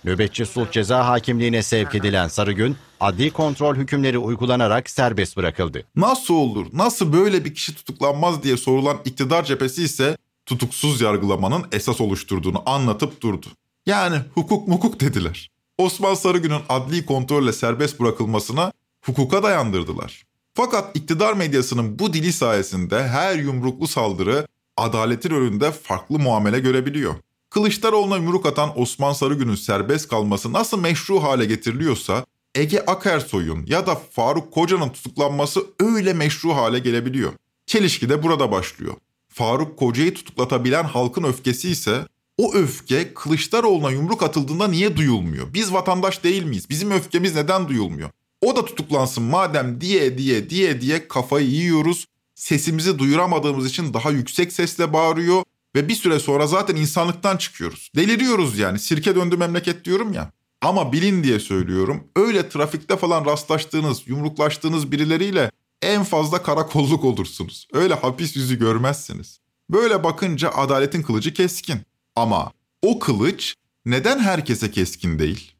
Nöbetçi 0.04 0.46
sulh 0.46 0.70
ceza 0.70 1.06
hakimliğine 1.06 1.62
sevk 1.62 1.94
edilen 1.94 2.28
Sarıgün, 2.28 2.76
adli 3.00 3.30
kontrol 3.30 3.76
hükümleri 3.76 4.18
uygulanarak 4.18 4.90
serbest 4.90 5.36
bırakıldı. 5.36 5.84
Nasıl 5.96 6.34
olur, 6.34 6.66
nasıl 6.72 7.12
böyle 7.12 7.44
bir 7.44 7.54
kişi 7.54 7.74
tutuklanmaz 7.74 8.42
diye 8.42 8.56
sorulan 8.56 8.96
iktidar 9.04 9.44
cephesi 9.44 9.82
ise 9.82 10.16
tutuksuz 10.46 11.00
yargılamanın 11.00 11.66
esas 11.72 12.00
oluşturduğunu 12.00 12.62
anlatıp 12.66 13.20
durdu. 13.20 13.46
Yani 13.86 14.16
hukuk 14.34 14.68
mukuk 14.68 15.00
dediler. 15.00 15.50
Osman 15.78 16.14
Sarıgün'ün 16.14 16.62
adli 16.68 17.06
kontrolle 17.06 17.52
serbest 17.52 18.00
bırakılmasına 18.00 18.72
hukuka 19.04 19.42
dayandırdılar. 19.42 20.24
Fakat 20.54 20.96
iktidar 20.96 21.32
medyasının 21.32 21.98
bu 21.98 22.12
dili 22.12 22.32
sayesinde 22.32 23.08
her 23.08 23.38
yumruklu 23.38 23.88
saldırı 23.88 24.46
adaletin 24.76 25.30
önünde 25.30 25.72
farklı 25.72 26.18
muamele 26.18 26.60
görebiliyor. 26.60 27.14
Kılıçdaroğlu'na 27.50 28.16
yumruk 28.16 28.46
atan 28.46 28.80
Osman 28.80 29.12
Sarıgün'ün 29.12 29.54
serbest 29.54 30.08
kalması 30.08 30.52
nasıl 30.52 30.80
meşru 30.80 31.22
hale 31.22 31.44
getiriliyorsa 31.44 32.24
Ege 32.54 32.80
Akersoy'un 32.80 33.66
ya 33.66 33.86
da 33.86 33.94
Faruk 33.94 34.52
Koca'nın 34.52 34.88
tutuklanması 34.88 35.66
öyle 35.80 36.12
meşru 36.12 36.54
hale 36.54 36.78
gelebiliyor. 36.78 37.32
Çelişki 37.66 38.08
de 38.08 38.22
burada 38.22 38.50
başlıyor. 38.50 38.94
Faruk 39.32 39.78
Koca'yı 39.78 40.14
tutuklatabilen 40.14 40.84
halkın 40.84 41.24
öfkesi 41.24 41.70
ise 41.70 42.06
o 42.38 42.54
öfke 42.54 43.14
Kılıçdaroğlu'na 43.14 43.90
yumruk 43.90 44.22
atıldığında 44.22 44.68
niye 44.68 44.96
duyulmuyor? 44.96 45.54
Biz 45.54 45.72
vatandaş 45.72 46.24
değil 46.24 46.44
miyiz? 46.44 46.70
Bizim 46.70 46.90
öfkemiz 46.90 47.34
neden 47.34 47.68
duyulmuyor? 47.68 48.10
O 48.40 48.56
da 48.56 48.64
tutuklansın 48.64 49.24
madem 49.24 49.80
diye 49.80 50.18
diye 50.18 50.50
diye 50.50 50.80
diye 50.80 51.08
kafayı 51.08 51.46
yiyoruz. 51.46 52.06
Sesimizi 52.34 52.98
duyuramadığımız 52.98 53.66
için 53.66 53.94
daha 53.94 54.10
yüksek 54.10 54.52
sesle 54.52 54.92
bağırıyor 54.92 55.42
ve 55.76 55.88
bir 55.88 55.94
süre 55.94 56.18
sonra 56.18 56.46
zaten 56.46 56.76
insanlıktan 56.76 57.36
çıkıyoruz. 57.36 57.90
Deliriyoruz 57.96 58.58
yani. 58.58 58.78
Sirke 58.78 59.16
döndü 59.16 59.36
memleket 59.36 59.84
diyorum 59.84 60.12
ya. 60.12 60.32
Ama 60.60 60.92
bilin 60.92 61.24
diye 61.24 61.40
söylüyorum. 61.40 62.04
Öyle 62.16 62.48
trafikte 62.48 62.96
falan 62.96 63.24
rastlaştığınız, 63.24 64.02
yumruklaştığınız 64.06 64.92
birileriyle 64.92 65.50
en 65.82 66.04
fazla 66.04 66.42
karakolluk 66.42 67.04
olursunuz. 67.04 67.68
Öyle 67.72 67.94
hapis 67.94 68.36
yüzü 68.36 68.58
görmezsiniz. 68.58 69.40
Böyle 69.70 70.04
bakınca 70.04 70.50
adaletin 70.50 71.02
kılıcı 71.02 71.34
keskin. 71.34 71.80
Ama 72.16 72.52
o 72.82 72.98
kılıç 72.98 73.54
neden 73.86 74.18
herkese 74.18 74.70
keskin 74.70 75.18
değil? 75.18 75.52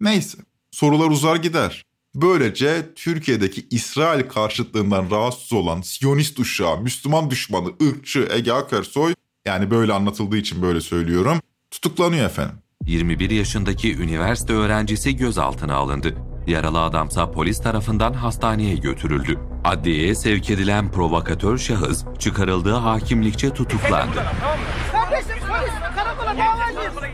Neyse, 0.00 0.38
sorular 0.70 1.10
uzar 1.10 1.36
gider. 1.36 1.84
Böylece 2.14 2.94
Türkiye'deki 2.94 3.66
İsrail 3.70 4.28
karşıtlığından 4.28 5.10
rahatsız 5.10 5.52
olan 5.52 5.80
Siyonist 5.80 6.38
uşağı, 6.38 6.80
Müslüman 6.80 7.30
düşmanı, 7.30 7.68
ırkçı 7.82 8.28
Ege 8.30 8.52
Akersoy, 8.52 9.14
yani 9.46 9.70
böyle 9.70 9.92
anlatıldığı 9.92 10.36
için 10.36 10.62
böyle 10.62 10.80
söylüyorum, 10.80 11.40
tutuklanıyor 11.70 12.26
efendim. 12.26 12.56
21 12.86 13.30
yaşındaki 13.30 13.96
üniversite 13.96 14.52
öğrencisi 14.52 15.16
gözaltına 15.16 15.74
alındı. 15.74 16.27
Yaralı 16.48 16.82
adamsa 16.82 17.30
polis 17.30 17.62
tarafından 17.62 18.12
hastaneye 18.12 18.76
götürüldü. 18.76 19.38
Adliyeye 19.64 20.14
sevk 20.14 20.50
edilen 20.50 20.92
provokatör 20.92 21.58
şahıs 21.58 22.04
çıkarıldığı 22.18 22.74
hakimlikçe 22.74 23.50
tutuklandı. 23.50 24.24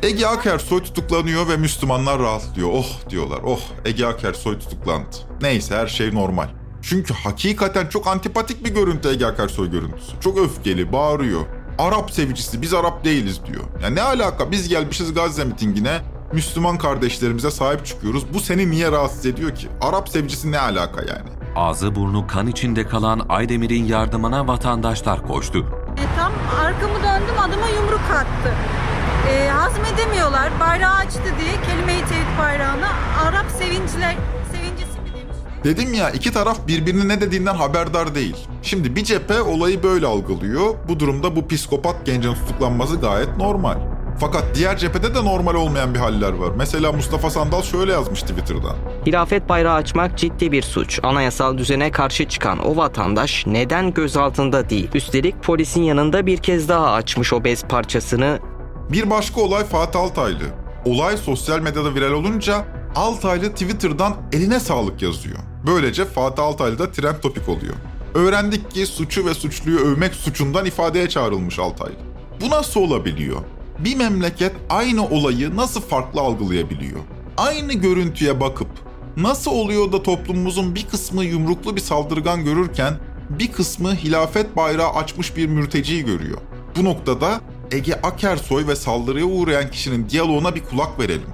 Ege 0.03 0.27
Akersoy 0.27 0.83
tutuklanıyor 0.83 1.49
ve 1.49 1.57
Müslümanlar 1.57 2.19
rahatlıyor. 2.19 2.69
Oh 2.73 3.11
diyorlar. 3.11 3.41
Oh 3.45 3.61
Ege 3.85 4.07
Akersoy 4.07 4.59
tutuklandı. 4.59 5.17
Neyse 5.41 5.77
her 5.77 5.87
şey 5.87 6.15
normal. 6.15 6.49
Çünkü 6.83 7.15
hakikaten 7.15 7.87
çok 7.87 8.07
antipatik 8.07 8.65
bir 8.65 8.75
görüntü 8.75 9.09
Ege 9.09 9.27
Akersoy 9.27 9.71
görüntüsü. 9.71 10.13
Çok 10.21 10.39
öfkeli, 10.39 10.93
bağırıyor. 10.93 11.41
Arap 11.79 12.11
sevicisi, 12.11 12.63
biz 12.63 12.75
Arap 12.75 13.05
değiliz 13.05 13.41
diyor. 13.47 13.65
Ya 13.83 13.91
ne 13.91 14.03
alaka 14.03 14.51
biz 14.51 14.69
gelmişiz 14.69 15.15
Gazze 15.15 15.45
mitingine, 15.45 16.01
Müslüman 16.33 16.79
kardeşlerimize 16.79 17.51
sahip 17.51 17.87
çıkıyoruz. 17.87 18.35
Bu 18.35 18.41
seni 18.41 18.71
niye 18.71 18.93
rahatsız 18.93 19.27
ediyor 19.27 19.55
ki? 19.55 19.69
Arap 19.81 20.09
sevicisi 20.09 20.53
ne 20.53 20.59
alaka 20.59 21.01
yani? 21.01 21.29
Ağzı 21.57 21.95
burnu 21.95 22.27
kan 22.27 22.47
içinde 22.47 22.87
kalan 22.87 23.27
Aydemir'in 23.29 23.85
yardımına 23.85 24.49
vatandaşlar 24.49 25.27
koştu. 25.27 25.59
E, 25.97 26.05
tam 26.17 26.33
arkamı 26.61 26.95
döndüm 26.95 27.39
adama 27.39 27.69
yumruk 27.69 28.01
attı. 28.11 28.55
E, 29.31 29.49
hazmedemiyorlar. 29.49 30.61
Bayrağı 30.61 30.95
açtı 30.95 31.21
diye 31.23 31.53
kelime-i 31.67 31.99
tevhid 32.09 32.39
bayrağına 32.39 32.89
Arap 33.25 33.47
sevinciler 33.59 34.17
sevincisi 34.53 35.01
mi 35.01 35.09
demiş? 35.15 35.37
Dedim 35.65 35.95
ya 35.95 36.11
iki 36.11 36.33
taraf 36.33 36.67
birbirinin 36.69 37.09
ne 37.09 37.21
dediğinden 37.21 37.55
haberdar 37.55 38.15
değil. 38.15 38.37
Şimdi 38.63 38.97
bir 38.97 39.05
cephe 39.05 39.43
olayı 39.43 39.83
böyle 39.83 40.07
algılıyor. 40.07 40.75
Bu 40.89 41.01
durumda 41.01 41.37
bu 41.37 41.49
psikopat 41.49 42.07
gencin 42.07 42.35
tutuklanması 42.35 42.97
gayet 43.01 43.37
normal. 43.37 43.77
Fakat 44.21 44.45
diğer 44.55 44.77
cephede 44.77 45.15
de 45.15 45.25
normal 45.25 45.55
olmayan 45.55 45.95
bir 45.95 45.99
haller 45.99 46.33
var. 46.33 46.53
Mesela 46.57 46.93
Mustafa 46.93 47.31
Sandal 47.31 47.63
şöyle 47.63 47.93
yazmış 47.93 48.21
Twitter'da. 48.21 48.77
Hilafet 49.07 49.49
bayrağı 49.49 49.75
açmak 49.75 50.19
ciddi 50.19 50.53
bir 50.53 50.63
suç. 50.63 51.01
Anayasal 51.03 51.59
düzene 51.59 51.91
karşı 51.91 52.29
çıkan 52.29 52.59
o 52.67 52.77
vatandaş 52.77 53.47
neden 53.47 53.95
gözaltında 53.95 54.71
değil? 54.71 54.91
Üstelik 54.95 55.43
polisin 55.43 55.83
yanında 55.83 56.27
bir 56.27 56.37
kez 56.37 56.69
daha 56.69 56.93
açmış 56.93 57.33
o 57.33 57.45
bez 57.45 57.65
parçasını. 57.65 58.39
Bir 58.93 59.11
başka 59.11 59.41
olay 59.41 59.65
Fatih 59.65 60.01
Altaylı. 60.01 60.45
Olay 60.85 61.17
sosyal 61.17 61.61
medyada 61.61 61.95
viral 61.95 62.13
olunca 62.13 62.65
Altaylı 62.95 63.51
Twitter'dan 63.53 64.15
eline 64.33 64.61
sağlık 64.61 65.03
yazıyor. 65.03 65.39
Böylece 65.67 66.05
Fatih 66.05 66.43
Altaylı 66.43 66.79
da 66.79 66.93
trend 66.93 67.17
topik 67.23 67.49
oluyor. 67.49 67.75
Öğrendik 68.15 68.71
ki 68.71 68.87
suçu 68.87 69.27
ve 69.27 69.35
suçluyu 69.35 69.79
övmek 69.79 70.15
suçundan 70.15 70.67
ifadeye 70.67 71.09
çağrılmış 71.09 71.59
Altaylı. 71.59 71.95
Bu 72.41 72.51
nasıl 72.51 72.81
olabiliyor? 72.81 73.41
Bir 73.85 73.97
memleket 73.97 74.53
aynı 74.71 75.09
olayı 75.09 75.57
nasıl 75.57 75.81
farklı 75.81 76.21
algılayabiliyor? 76.21 77.01
Aynı 77.37 77.73
görüntüye 77.73 78.41
bakıp 78.41 78.69
nasıl 79.17 79.51
oluyor 79.51 79.93
da 79.93 80.03
toplumumuzun 80.03 80.75
bir 80.75 80.87
kısmı 80.89 81.25
yumruklu 81.25 81.77
bir 81.77 81.81
saldırgan 81.81 82.45
görürken 82.45 82.95
bir 83.31 83.53
kısmı 83.53 83.95
hilafet 83.95 84.57
bayrağı 84.57 84.91
açmış 84.91 85.37
bir 85.37 85.47
mürteciyi 85.47 86.05
görüyor. 86.05 86.39
Bu 86.77 86.85
noktada 86.85 87.41
Ege 87.73 87.95
Akersoy 87.95 88.67
ve 88.67 88.77
saldırıya 88.77 89.25
uğrayan 89.25 89.71
kişinin 89.71 90.09
diyaloğuna 90.09 90.55
bir 90.55 90.65
kulak 90.65 91.01
verelim. 91.01 91.29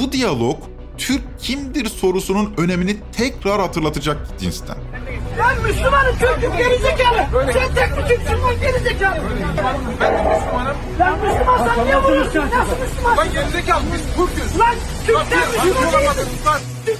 Bu 0.00 0.12
diyalog 0.12 0.56
Türk 0.98 1.22
kimdir 1.40 1.86
sorusunun 1.86 2.54
önemini 2.56 2.96
tekrar 3.12 3.60
hatırlatacak 3.60 4.38
cinsten. 4.40 4.76
Ben 5.38 5.62
Müslümanım 5.62 6.18
Türk'üm 6.18 6.56
gerizekalı. 6.56 7.52
Sen 7.52 7.74
tek 7.74 7.96
mi 7.96 8.04
Türksün 8.08 8.42
lan 8.42 8.60
gerizekalı? 8.60 9.16
Ben 10.00 10.12
de 10.14 10.36
Müslümanım. 10.36 10.76
Lan 11.00 11.18
Müslümansan 11.18 11.84
niye 11.84 12.02
vuruyorsun? 12.02 12.40
Nasıl 12.40 12.82
Müslüman? 12.82 13.16
Lan 13.16 13.32
gerizekalı 13.32 13.82
Türk'üz. 14.16 14.58
Lan 14.58 14.74
Türkler 15.06 15.48
Müslüman 15.48 16.60
değil. 16.86 16.98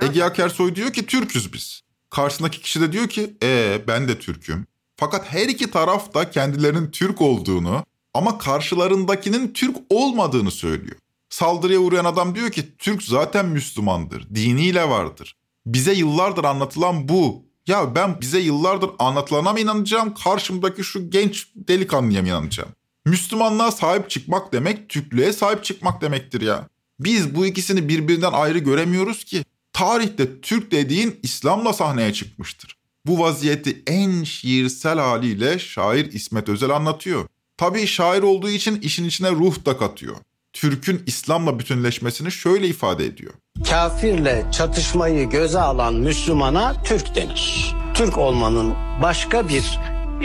Türk 0.00 0.10
Ege 0.10 0.24
Akersoy 0.24 0.74
diyor 0.74 0.92
ki 0.92 1.06
Türküz 1.06 1.52
biz. 1.52 1.80
Karşısındaki 2.10 2.60
kişi 2.60 2.80
de 2.80 2.92
diyor 2.92 3.08
ki 3.08 3.36
ee 3.42 3.80
ben 3.88 4.08
de 4.08 4.18
Türk'üm. 4.18 4.66
Fakat 4.96 5.32
her 5.32 5.48
iki 5.48 5.70
taraf 5.70 6.14
da 6.14 6.30
kendilerinin 6.30 6.90
Türk 6.90 7.20
olduğunu 7.20 7.84
ama 8.14 8.38
karşılarındakinin 8.38 9.52
Türk 9.52 9.76
olmadığını 9.90 10.50
söylüyor. 10.50 10.96
Saldırıya 11.30 11.78
uğrayan 11.78 12.04
adam 12.04 12.34
diyor 12.34 12.50
ki 12.50 12.76
Türk 12.78 13.02
zaten 13.02 13.46
Müslümandır, 13.46 14.34
diniyle 14.34 14.88
vardır. 14.88 15.36
Bize 15.66 15.92
yıllardır 15.92 16.44
anlatılan 16.44 17.08
bu. 17.08 17.44
Ya 17.66 17.94
ben 17.94 18.20
bize 18.20 18.40
yıllardır 18.40 18.90
anlatılana 18.98 19.52
mı 19.52 19.60
inanacağım, 19.60 20.14
karşımdaki 20.14 20.84
şu 20.84 21.10
genç 21.10 21.48
delikanlıya 21.54 22.22
mı 22.22 22.28
inanacağım? 22.28 22.70
Müslümanlığa 23.06 23.70
sahip 23.70 24.10
çıkmak 24.10 24.52
demek 24.52 24.88
Türklüğe 24.88 25.32
sahip 25.32 25.64
çıkmak 25.64 26.00
demektir 26.00 26.40
ya. 26.40 26.68
Biz 27.00 27.34
bu 27.34 27.46
ikisini 27.46 27.88
birbirinden 27.88 28.32
ayrı 28.32 28.58
göremiyoruz 28.58 29.24
ki. 29.24 29.44
Tarihte 29.72 30.40
Türk 30.40 30.72
dediğin 30.72 31.20
İslam'la 31.22 31.72
sahneye 31.72 32.12
çıkmıştır. 32.12 32.76
Bu 33.06 33.18
vaziyeti 33.18 33.82
en 33.86 34.24
şiirsel 34.24 34.98
haliyle 34.98 35.58
şair 35.58 36.12
İsmet 36.12 36.48
Özel 36.48 36.70
anlatıyor. 36.70 37.26
Tabii 37.56 37.86
şair 37.86 38.22
olduğu 38.22 38.50
için 38.50 38.80
işin 38.80 39.04
içine 39.04 39.30
ruh 39.30 39.64
da 39.64 39.78
katıyor. 39.78 40.16
Türk'ün 40.52 41.02
İslam'la 41.06 41.58
bütünleşmesini 41.58 42.32
şöyle 42.32 42.66
ifade 42.68 43.04
ediyor. 43.04 43.32
Kafirle 43.70 44.44
çatışmayı 44.52 45.30
göze 45.30 45.60
alan 45.60 45.94
Müslümana 45.94 46.82
Türk 46.84 47.14
denir. 47.14 47.74
Türk 47.94 48.18
olmanın 48.18 48.74
başka 49.02 49.48
bir 49.48 49.78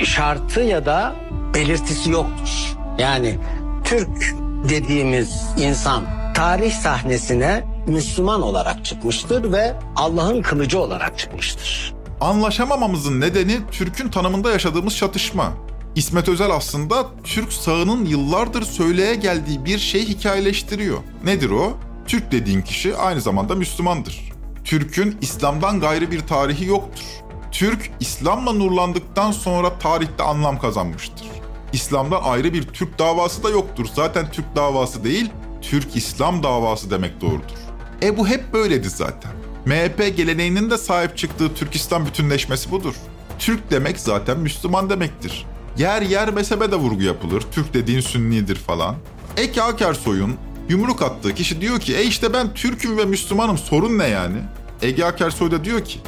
şartı 0.06 0.60
ya 0.60 0.86
da 0.86 1.16
belirtisi 1.54 2.12
yoktur. 2.12 2.76
Yani 3.00 3.40
Türk 3.84 4.36
dediğimiz 4.70 5.42
insan 5.58 6.04
tarih 6.34 6.72
sahnesine 6.74 7.64
Müslüman 7.88 8.42
olarak 8.42 8.86
çıkmıştır 8.86 9.52
ve 9.52 9.74
Allah'ın 9.96 10.42
kılıcı 10.42 10.80
olarak 10.80 11.20
çıkmıştır. 11.20 11.94
Anlaşamamamızın 12.22 13.22
nedeni 13.22 13.58
Türk'ün 13.72 14.10
tanımında 14.10 14.52
yaşadığımız 14.52 14.96
çatışma. 14.98 15.54
İsmet 15.96 16.30
Özel 16.30 16.52
aslında 16.52 17.06
Türk 17.24 17.54
sağının 17.54 18.06
yıllardır 18.06 18.62
söyleye 18.62 19.16
geldiği 19.16 19.66
bir 19.66 19.80
şey 19.80 20.08
hikayeleştiriyor. 20.08 20.98
Nedir 21.24 21.50
o? 21.50 21.78
Türk 22.08 22.32
dediğin 22.32 22.62
kişi 22.62 22.96
aynı 22.96 23.22
zamanda 23.22 23.56
Müslümandır. 23.56 24.32
Türk'ün 24.64 25.18
İslam'dan 25.22 25.80
gayrı 25.80 26.12
bir 26.12 26.20
tarihi 26.20 26.66
yoktur. 26.66 27.04
Türk, 27.52 27.92
İslam'la 28.00 28.54
nurlandıktan 28.54 29.32
sonra 29.32 29.80
tarihte 29.80 30.24
anlam 30.24 30.60
kazanmıştır. 30.60 31.28
İslam'dan 31.74 32.22
ayrı 32.24 32.54
bir 32.54 32.64
Türk 32.64 33.00
davası 33.00 33.44
da 33.44 33.50
yoktur. 33.50 33.86
Zaten 33.94 34.32
Türk 34.32 34.56
davası 34.56 35.04
değil, 35.04 35.30
Türk-İslam 35.62 36.44
davası 36.44 36.92
demek 36.92 37.22
doğrudur. 37.22 37.56
E 38.04 38.18
bu 38.18 38.28
hep 38.28 38.54
böyledi 38.54 38.90
zaten. 38.90 39.32
MHP 39.66 40.18
geleneğinin 40.18 40.70
de 40.70 40.78
sahip 40.78 41.18
çıktığı 41.18 41.54
Türk-İslam 41.54 42.06
bütünleşmesi 42.06 42.72
budur. 42.72 42.94
Türk 43.40 43.72
demek 43.72 44.00
zaten 44.00 44.40
Müslüman 44.40 44.90
demektir. 44.90 45.46
Yer 45.78 46.02
yer 46.02 46.30
mezhebe 46.34 46.72
de 46.72 46.76
vurgu 46.76 47.04
yapılır. 47.04 47.44
Türk 47.52 47.74
dediğin 47.74 48.00
sünnidir 48.00 48.56
falan. 48.56 48.96
Eke 49.38 49.62
Akersoy'un 49.64 50.36
yumruk 50.70 51.02
attığı 51.02 51.36
kişi 51.36 51.62
diyor 51.62 51.80
ki 51.80 51.96
e 51.98 52.04
işte 52.04 52.34
ben 52.34 52.54
Türk'üm 52.54 52.98
ve 52.98 53.06
Müslümanım 53.06 53.58
sorun 53.58 53.98
ne 53.98 54.08
yani? 54.08 54.38
Ege 54.82 55.06
Akersoy 55.06 55.52
da 55.52 55.64
diyor 55.64 55.86
ki 55.86 56.00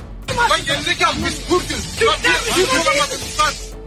Lan 0.49 0.59
gerizekalı 0.65 1.15
biz 1.25 1.39
Türk'üz. 1.47 1.99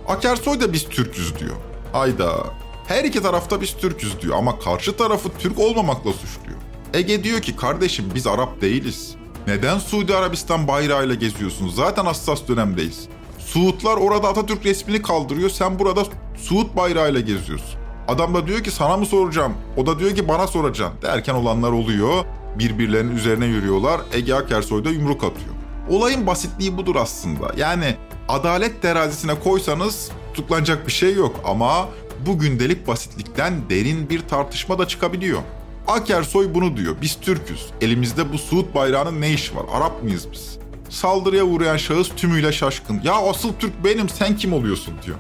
Akersoy 0.08 0.60
da 0.60 0.72
biz 0.72 0.88
Türk'üz 0.88 1.38
diyor. 1.38 1.56
Ayda. 1.94 2.46
Her 2.86 3.04
iki 3.04 3.22
tarafta 3.22 3.60
biz 3.60 3.72
Türk'üz 3.76 4.20
diyor 4.20 4.36
ama 4.36 4.58
karşı 4.58 4.96
tarafı 4.96 5.28
Türk 5.38 5.58
olmamakla 5.58 6.12
suçluyor. 6.12 6.58
Ege 6.94 7.24
diyor 7.24 7.40
ki 7.40 7.56
kardeşim 7.56 8.04
biz 8.14 8.26
Arap 8.26 8.60
değiliz. 8.60 9.14
Neden 9.46 9.78
Suudi 9.78 10.14
Arabistan 10.16 10.68
bayrağıyla 10.68 11.14
geziyorsunuz? 11.14 11.74
Zaten 11.76 12.04
hassas 12.04 12.48
dönemdeyiz. 12.48 13.08
Suudlar 13.52 13.96
orada 13.96 14.28
Atatürk 14.28 14.66
resmini 14.66 15.02
kaldırıyor. 15.02 15.50
Sen 15.50 15.78
burada 15.78 16.02
Suud 16.36 16.76
bayrağıyla 16.76 17.20
geziyorsun. 17.20 17.80
Adam 18.08 18.34
da 18.34 18.46
diyor 18.46 18.60
ki 18.60 18.70
sana 18.70 18.96
mı 18.96 19.06
soracağım? 19.06 19.52
O 19.76 19.86
da 19.86 19.98
diyor 19.98 20.14
ki 20.14 20.28
bana 20.28 20.46
soracaksın. 20.46 21.02
Derken 21.02 21.34
olanlar 21.34 21.72
oluyor. 21.72 22.24
Birbirlerinin 22.58 23.16
üzerine 23.16 23.46
yürüyorlar. 23.46 24.00
Ege 24.12 24.34
Akersoy 24.34 24.84
da 24.84 24.90
yumruk 24.90 25.24
atıyor. 25.24 25.54
Olayın 25.90 26.26
basitliği 26.26 26.76
budur 26.76 26.96
aslında. 26.96 27.52
Yani 27.56 27.96
adalet 28.28 28.82
terazisine 28.82 29.34
koysanız 29.34 30.10
tutuklanacak 30.34 30.86
bir 30.86 30.92
şey 30.92 31.14
yok 31.14 31.40
ama 31.44 31.88
bu 32.26 32.38
gündelik 32.38 32.86
basitlikten 32.86 33.70
derin 33.70 34.10
bir 34.10 34.28
tartışma 34.28 34.78
da 34.78 34.88
çıkabiliyor. 34.88 35.40
Akersoy 35.88 36.54
bunu 36.54 36.76
diyor. 36.76 36.96
Biz 37.02 37.20
Türk'üz. 37.20 37.66
Elimizde 37.80 38.32
bu 38.32 38.38
Suud 38.38 38.74
bayrağının 38.74 39.20
ne 39.20 39.32
işi 39.32 39.56
var? 39.56 39.64
Arap 39.72 40.02
mıyız 40.02 40.26
biz? 40.32 40.58
Saldırıya 40.90 41.44
uğrayan 41.44 41.76
şahıs 41.76 42.08
tümüyle 42.08 42.52
şaşkın. 42.52 43.00
Ya 43.04 43.14
asıl 43.14 43.52
Türk 43.52 43.84
benim 43.84 44.08
sen 44.08 44.36
kim 44.36 44.52
oluyorsun 44.52 44.94
diyor. 45.06 45.16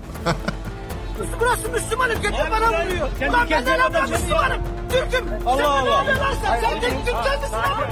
Burası 1.40 1.68
Müslümanım. 1.68 2.22
Getir 2.22 2.50
bana 2.50 2.66
vuruyor. 2.68 3.08
Ulan 3.30 3.46
ben 3.50 3.66
de 3.66 3.70
lan 3.70 4.10
Müslümanım. 4.10 4.60
Türk'üm. 4.92 5.26
Allah 5.46 5.56
sen 5.56 5.64
Allah. 5.64 6.02
ne 6.02 6.16
lan 6.16 6.34
sen? 6.44 6.60
Sen 6.60 6.80
tek 6.80 6.90
Türk'ten 7.06 7.40
misin 7.40 7.52
lan? 7.52 7.82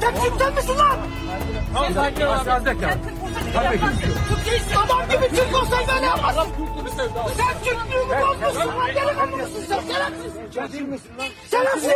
Tek 0.00 0.22
Türk'ten 0.22 0.54
misin 0.54 0.78
lan? 0.78 0.96
Türk 4.28 4.46
değilsin. 4.46 4.76
Adam 4.86 5.02
gibi 5.10 5.36
Türk 5.36 5.54
olsan 5.62 5.78
böyle 5.94 6.06
yapmazsın. 6.06 6.52
Sen 7.36 7.64
Türklüğümü 7.64 8.20
bozmuşsun 8.22 8.68
lan. 8.78 8.88
Delikanlı 8.88 9.36
mısın 9.36 9.64
sen? 9.68 9.80
Şerefsiz. 9.80 10.32
Şerefsiz. 11.50 11.92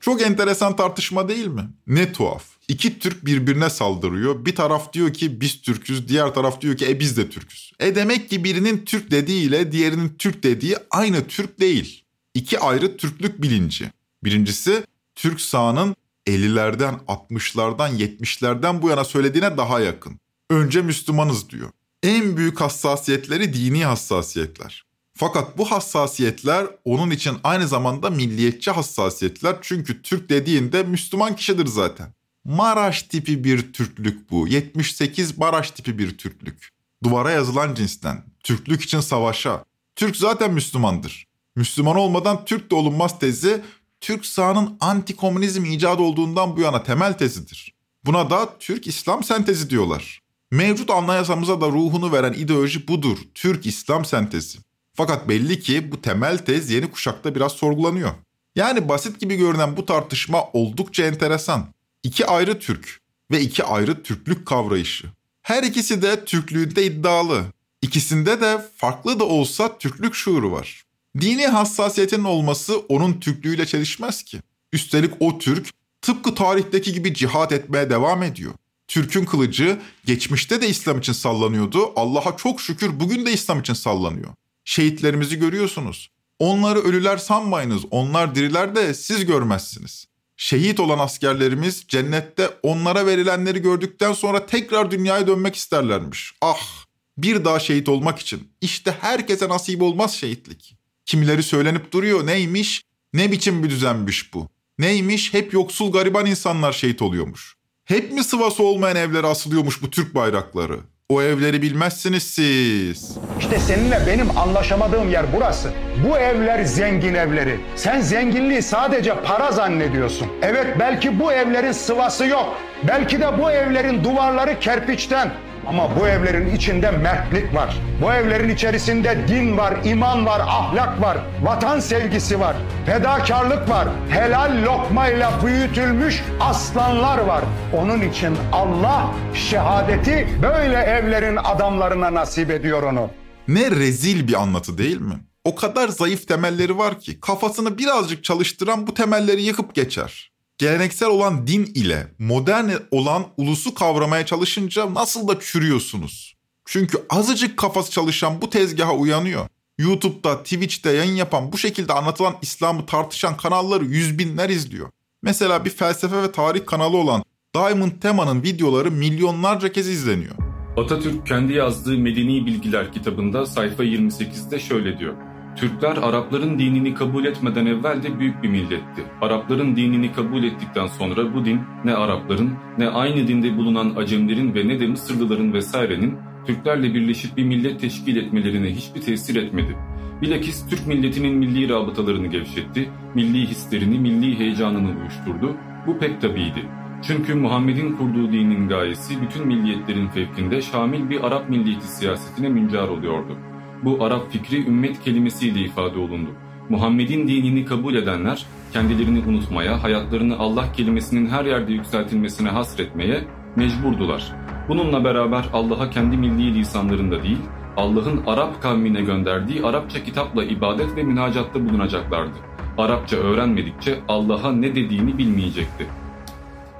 Çok 0.00 0.22
enteresan 0.22 0.76
tartışma 0.76 1.28
değil 1.28 1.46
mi? 1.46 1.62
Ne 1.86 2.12
tuhaf. 2.12 2.42
İki 2.68 2.98
Türk 2.98 3.26
birbirine 3.26 3.70
saldırıyor. 3.70 4.46
Bir 4.46 4.54
taraf 4.54 4.92
diyor 4.92 5.12
ki 5.12 5.40
biz 5.40 5.62
Türk'üz, 5.62 6.08
diğer 6.08 6.34
taraf 6.34 6.60
diyor 6.60 6.76
ki 6.76 6.86
e 6.86 7.00
biz 7.00 7.16
de 7.16 7.30
Türk'üz. 7.30 7.72
E 7.80 7.94
demek 7.94 8.30
ki 8.30 8.44
birinin 8.44 8.84
Türk 8.84 9.10
dediği 9.10 9.48
ile 9.48 9.72
diğerinin 9.72 10.14
Türk 10.18 10.42
dediği 10.42 10.76
aynı 10.90 11.26
Türk 11.26 11.60
değil. 11.60 12.04
İki 12.34 12.58
ayrı 12.58 12.96
Türklük 12.96 13.42
bilinci. 13.42 13.90
Birincisi 14.24 14.86
Türk 15.14 15.40
sağının 15.40 15.96
50'lerden, 16.26 16.94
60'lardan, 17.08 17.98
70'lerden 17.98 18.82
bu 18.82 18.88
yana 18.90 19.04
söylediğine 19.04 19.56
daha 19.56 19.80
yakın. 19.80 20.20
Önce 20.50 20.82
Müslümanız 20.82 21.50
diyor. 21.50 21.70
En 22.02 22.36
büyük 22.36 22.60
hassasiyetleri 22.60 23.54
dini 23.54 23.84
hassasiyetler. 23.84 24.84
Fakat 25.14 25.58
bu 25.58 25.70
hassasiyetler 25.70 26.66
onun 26.84 27.10
için 27.10 27.36
aynı 27.44 27.68
zamanda 27.68 28.10
milliyetçi 28.10 28.70
hassasiyetler. 28.70 29.56
Çünkü 29.62 30.02
Türk 30.02 30.28
dediğinde 30.28 30.82
Müslüman 30.82 31.36
kişidir 31.36 31.66
zaten. 31.66 32.14
Maraş 32.44 33.02
tipi 33.02 33.44
bir 33.44 33.72
Türklük 33.72 34.30
bu. 34.30 34.48
78 34.48 35.38
Maraş 35.38 35.70
tipi 35.70 35.98
bir 35.98 36.18
Türklük. 36.18 36.68
Duvara 37.04 37.30
yazılan 37.30 37.74
cinsten. 37.74 38.24
Türklük 38.40 38.82
için 38.82 39.00
savaşa. 39.00 39.64
Türk 39.96 40.16
zaten 40.16 40.52
Müslümandır. 40.52 41.26
Müslüman 41.56 41.96
olmadan 41.96 42.44
Türk 42.44 42.70
de 42.70 42.74
olunmaz 42.74 43.18
tezi 43.18 43.62
Türk 44.00 44.26
sağının 44.26 44.76
anti-komünizm 44.80 45.64
icadı 45.64 46.02
olduğundan 46.02 46.56
bu 46.56 46.60
yana 46.60 46.82
temel 46.82 47.18
tezidir. 47.18 47.74
Buna 48.04 48.30
da 48.30 48.58
Türk-İslam 48.58 49.24
sentezi 49.24 49.70
diyorlar. 49.70 50.20
Mevcut 50.50 50.90
anayasamıza 50.90 51.60
da 51.60 51.66
ruhunu 51.66 52.12
veren 52.12 52.32
ideoloji 52.32 52.88
budur. 52.88 53.18
Türk-İslam 53.34 54.04
sentezi. 54.04 54.58
Fakat 54.94 55.28
belli 55.28 55.60
ki 55.60 55.92
bu 55.92 56.02
temel 56.02 56.38
tez 56.38 56.70
yeni 56.70 56.90
kuşakta 56.90 57.34
biraz 57.34 57.52
sorgulanıyor. 57.52 58.10
Yani 58.56 58.88
basit 58.88 59.20
gibi 59.20 59.36
görünen 59.36 59.76
bu 59.76 59.86
tartışma 59.86 60.44
oldukça 60.52 61.04
enteresan. 61.04 61.73
İki 62.04 62.26
ayrı 62.26 62.58
Türk 62.58 63.00
ve 63.30 63.40
iki 63.40 63.64
ayrı 63.64 64.02
Türklük 64.02 64.46
kavrayışı. 64.46 65.06
Her 65.42 65.62
ikisi 65.62 66.02
de 66.02 66.24
Türklüğünde 66.24 66.86
iddialı. 66.86 67.44
İkisinde 67.82 68.40
de 68.40 68.66
farklı 68.76 69.20
da 69.20 69.24
olsa 69.24 69.78
Türklük 69.78 70.14
şuuru 70.14 70.52
var. 70.52 70.84
Dini 71.20 71.46
hassasiyetinin 71.46 72.24
olması 72.24 72.78
onun 72.78 73.20
Türklüğüyle 73.20 73.66
çelişmez 73.66 74.22
ki. 74.22 74.40
Üstelik 74.72 75.10
o 75.20 75.38
Türk 75.38 75.70
tıpkı 76.02 76.34
tarihteki 76.34 76.92
gibi 76.92 77.14
cihat 77.14 77.52
etmeye 77.52 77.90
devam 77.90 78.22
ediyor. 78.22 78.52
Türk'ün 78.88 79.24
kılıcı 79.24 79.78
geçmişte 80.04 80.60
de 80.60 80.68
İslam 80.68 80.98
için 80.98 81.12
sallanıyordu. 81.12 81.92
Allah'a 81.96 82.36
çok 82.36 82.60
şükür 82.60 83.00
bugün 83.00 83.26
de 83.26 83.32
İslam 83.32 83.60
için 83.60 83.74
sallanıyor. 83.74 84.30
Şehitlerimizi 84.64 85.38
görüyorsunuz. 85.38 86.10
Onları 86.38 86.78
ölüler 86.78 87.16
sanmayınız. 87.16 87.82
Onlar 87.90 88.34
diriler 88.34 88.74
de 88.74 88.94
siz 88.94 89.26
görmezsiniz. 89.26 90.06
Şehit 90.44 90.80
olan 90.80 90.98
askerlerimiz 90.98 91.84
cennette 91.88 92.50
onlara 92.62 93.06
verilenleri 93.06 93.62
gördükten 93.62 94.12
sonra 94.12 94.46
tekrar 94.46 94.90
dünyaya 94.90 95.26
dönmek 95.26 95.56
isterlermiş. 95.56 96.34
Ah! 96.40 96.84
Bir 97.18 97.44
daha 97.44 97.60
şehit 97.60 97.88
olmak 97.88 98.18
için. 98.18 98.52
İşte 98.60 98.96
herkese 99.00 99.48
nasip 99.48 99.82
olmaz 99.82 100.14
şehitlik. 100.14 100.76
Kimileri 101.06 101.42
söylenip 101.42 101.92
duruyor 101.92 102.26
neymiş? 102.26 102.82
Ne 103.12 103.32
biçim 103.32 103.62
bir 103.62 103.70
düzenmiş 103.70 104.34
bu? 104.34 104.48
Neymiş? 104.78 105.34
Hep 105.34 105.52
yoksul 105.52 105.92
gariban 105.92 106.26
insanlar 106.26 106.72
şehit 106.72 107.02
oluyormuş. 107.02 107.56
Hep 107.84 108.12
mi 108.12 108.24
sıvası 108.24 108.62
olmayan 108.62 108.96
evlere 108.96 109.26
asılıyormuş 109.26 109.82
bu 109.82 109.90
Türk 109.90 110.14
bayrakları? 110.14 110.80
O 111.14 111.22
evleri 111.22 111.62
bilmezsiniz 111.62 112.22
siz. 112.22 113.16
İşte 113.38 113.58
seninle 113.58 114.00
benim 114.06 114.38
anlaşamadığım 114.38 115.10
yer 115.10 115.26
burası. 115.36 115.70
Bu 116.08 116.18
evler 116.18 116.64
zengin 116.64 117.14
evleri. 117.14 117.60
Sen 117.76 118.00
zenginliği 118.00 118.62
sadece 118.62 119.14
para 119.24 119.52
zannediyorsun. 119.52 120.26
Evet 120.42 120.66
belki 120.80 121.20
bu 121.20 121.32
evlerin 121.32 121.72
sıvası 121.72 122.26
yok. 122.26 122.58
Belki 122.88 123.20
de 123.20 123.38
bu 123.42 123.50
evlerin 123.50 124.04
duvarları 124.04 124.60
kerpiçten. 124.60 125.30
Ama 125.68 125.96
bu 126.00 126.08
evlerin 126.08 126.56
içinde 126.56 126.90
mertlik 126.90 127.54
var. 127.54 127.76
Bu 128.02 128.12
evlerin 128.12 128.48
içerisinde 128.48 129.28
din 129.28 129.56
var, 129.58 129.74
iman 129.84 130.26
var, 130.26 130.40
ahlak 130.40 131.00
var, 131.02 131.18
vatan 131.42 131.80
sevgisi 131.80 132.40
var, 132.40 132.56
fedakarlık 132.86 133.68
var. 133.68 133.88
Helal 134.10 134.62
lokmayla 134.62 135.32
büyütülmüş 135.46 136.22
aslanlar 136.40 137.18
var. 137.18 137.44
Onun 137.76 138.00
için 138.00 138.36
Allah 138.52 139.10
şehadeti 139.34 140.28
böyle 140.42 140.76
evlerin 140.76 141.36
adamlarına 141.36 142.14
nasip 142.14 142.50
ediyor 142.50 142.82
onu. 142.82 143.10
Ne 143.48 143.70
rezil 143.70 144.28
bir 144.28 144.42
anlatı 144.42 144.78
değil 144.78 145.00
mi? 145.00 145.14
O 145.44 145.54
kadar 145.54 145.88
zayıf 145.88 146.28
temelleri 146.28 146.78
var 146.78 147.00
ki 147.00 147.20
kafasını 147.20 147.78
birazcık 147.78 148.24
çalıştıran 148.24 148.86
bu 148.86 148.94
temelleri 148.94 149.42
yıkıp 149.42 149.74
geçer 149.74 150.33
geleneksel 150.58 151.08
olan 151.08 151.46
din 151.46 151.64
ile 151.74 152.06
modern 152.18 152.70
olan 152.90 153.26
ulusu 153.36 153.74
kavramaya 153.74 154.26
çalışınca 154.26 154.94
nasıl 154.94 155.28
da 155.28 155.40
çürüyorsunuz. 155.40 156.34
Çünkü 156.64 156.98
azıcık 157.10 157.56
kafası 157.56 157.90
çalışan 157.90 158.42
bu 158.42 158.50
tezgaha 158.50 158.94
uyanıyor. 158.94 159.46
YouTube'da, 159.78 160.42
Twitch'te 160.42 160.92
yayın 160.92 161.16
yapan 161.16 161.52
bu 161.52 161.58
şekilde 161.58 161.92
anlatılan 161.92 162.36
İslam'ı 162.42 162.86
tartışan 162.86 163.36
kanalları 163.36 163.84
yüz 163.84 164.18
binler 164.18 164.48
izliyor. 164.48 164.90
Mesela 165.22 165.64
bir 165.64 165.70
felsefe 165.70 166.22
ve 166.22 166.32
tarih 166.32 166.66
kanalı 166.66 166.96
olan 166.96 167.22
Diamond 167.54 167.92
Tema'nın 168.00 168.42
videoları 168.42 168.90
milyonlarca 168.90 169.72
kez 169.72 169.88
izleniyor. 169.88 170.34
Atatürk 170.76 171.26
kendi 171.26 171.52
yazdığı 171.52 171.98
Medeni 171.98 172.46
Bilgiler 172.46 172.92
kitabında 172.92 173.46
sayfa 173.46 173.84
28'de 173.84 174.60
şöyle 174.60 174.98
diyor. 174.98 175.33
Türkler 175.56 175.96
Arapların 175.96 176.58
dinini 176.58 176.94
kabul 176.94 177.24
etmeden 177.24 177.66
evvel 177.66 178.02
de 178.02 178.18
büyük 178.18 178.42
bir 178.42 178.48
milletti. 178.48 179.04
Arapların 179.20 179.76
dinini 179.76 180.12
kabul 180.12 180.44
ettikten 180.44 180.86
sonra 180.86 181.34
bu 181.34 181.44
din 181.44 181.60
ne 181.84 181.94
Arapların 181.94 182.50
ne 182.78 182.88
aynı 182.88 183.28
dinde 183.28 183.56
bulunan 183.56 183.94
Acemlerin 183.96 184.54
ve 184.54 184.68
ne 184.68 184.80
de 184.80 184.86
Mısırlıların 184.86 185.52
vesairenin 185.52 186.18
Türklerle 186.46 186.94
birleşip 186.94 187.36
bir 187.36 187.44
millet 187.44 187.80
teşkil 187.80 188.16
etmelerine 188.16 188.70
hiçbir 188.70 189.00
tesir 189.00 189.42
etmedi. 189.42 189.76
Bilakis 190.22 190.68
Türk 190.68 190.86
milletinin 190.86 191.36
milli 191.36 191.68
rabıtalarını 191.68 192.26
gevşetti, 192.26 192.88
milli 193.14 193.46
hislerini, 193.46 193.98
milli 193.98 194.38
heyecanını 194.38 195.00
uyuşturdu. 195.00 195.56
Bu 195.86 195.98
pek 195.98 196.20
tabiydi. 196.20 196.68
Çünkü 197.02 197.34
Muhammed'in 197.34 197.92
kurduğu 197.92 198.32
dinin 198.32 198.68
gayesi 198.68 199.22
bütün 199.22 199.46
milliyetlerin 199.46 200.08
fevkinde 200.08 200.62
şamil 200.62 201.10
bir 201.10 201.24
Arap 201.24 201.48
milliyeti 201.48 201.86
siyasetine 201.86 202.48
müncar 202.48 202.88
oluyordu 202.88 203.38
bu 203.84 204.04
Arap 204.04 204.32
fikri 204.32 204.66
ümmet 204.66 205.02
kelimesiyle 205.04 205.60
ifade 205.60 205.98
olundu. 205.98 206.30
Muhammed'in 206.68 207.28
dinini 207.28 207.64
kabul 207.64 207.94
edenler 207.94 208.46
kendilerini 208.72 209.22
unutmaya, 209.28 209.82
hayatlarını 209.82 210.38
Allah 210.38 210.72
kelimesinin 210.72 211.26
her 211.28 211.44
yerde 211.44 211.72
yükseltilmesine 211.72 212.48
hasretmeye 212.48 213.24
mecburdular. 213.56 214.32
Bununla 214.68 215.04
beraber 215.04 215.44
Allah'a 215.52 215.90
kendi 215.90 216.16
milli 216.16 216.54
lisanlarında 216.54 217.22
değil, 217.22 217.38
Allah'ın 217.76 218.22
Arap 218.26 218.62
kavmine 218.62 219.00
gönderdiği 219.00 219.62
Arapça 219.62 220.02
kitapla 220.02 220.44
ibadet 220.44 220.96
ve 220.96 221.02
münacatta 221.02 221.68
bulunacaklardı. 221.68 222.38
Arapça 222.78 223.16
öğrenmedikçe 223.16 223.98
Allah'a 224.08 224.52
ne 224.52 224.74
dediğini 224.74 225.18
bilmeyecekti. 225.18 225.86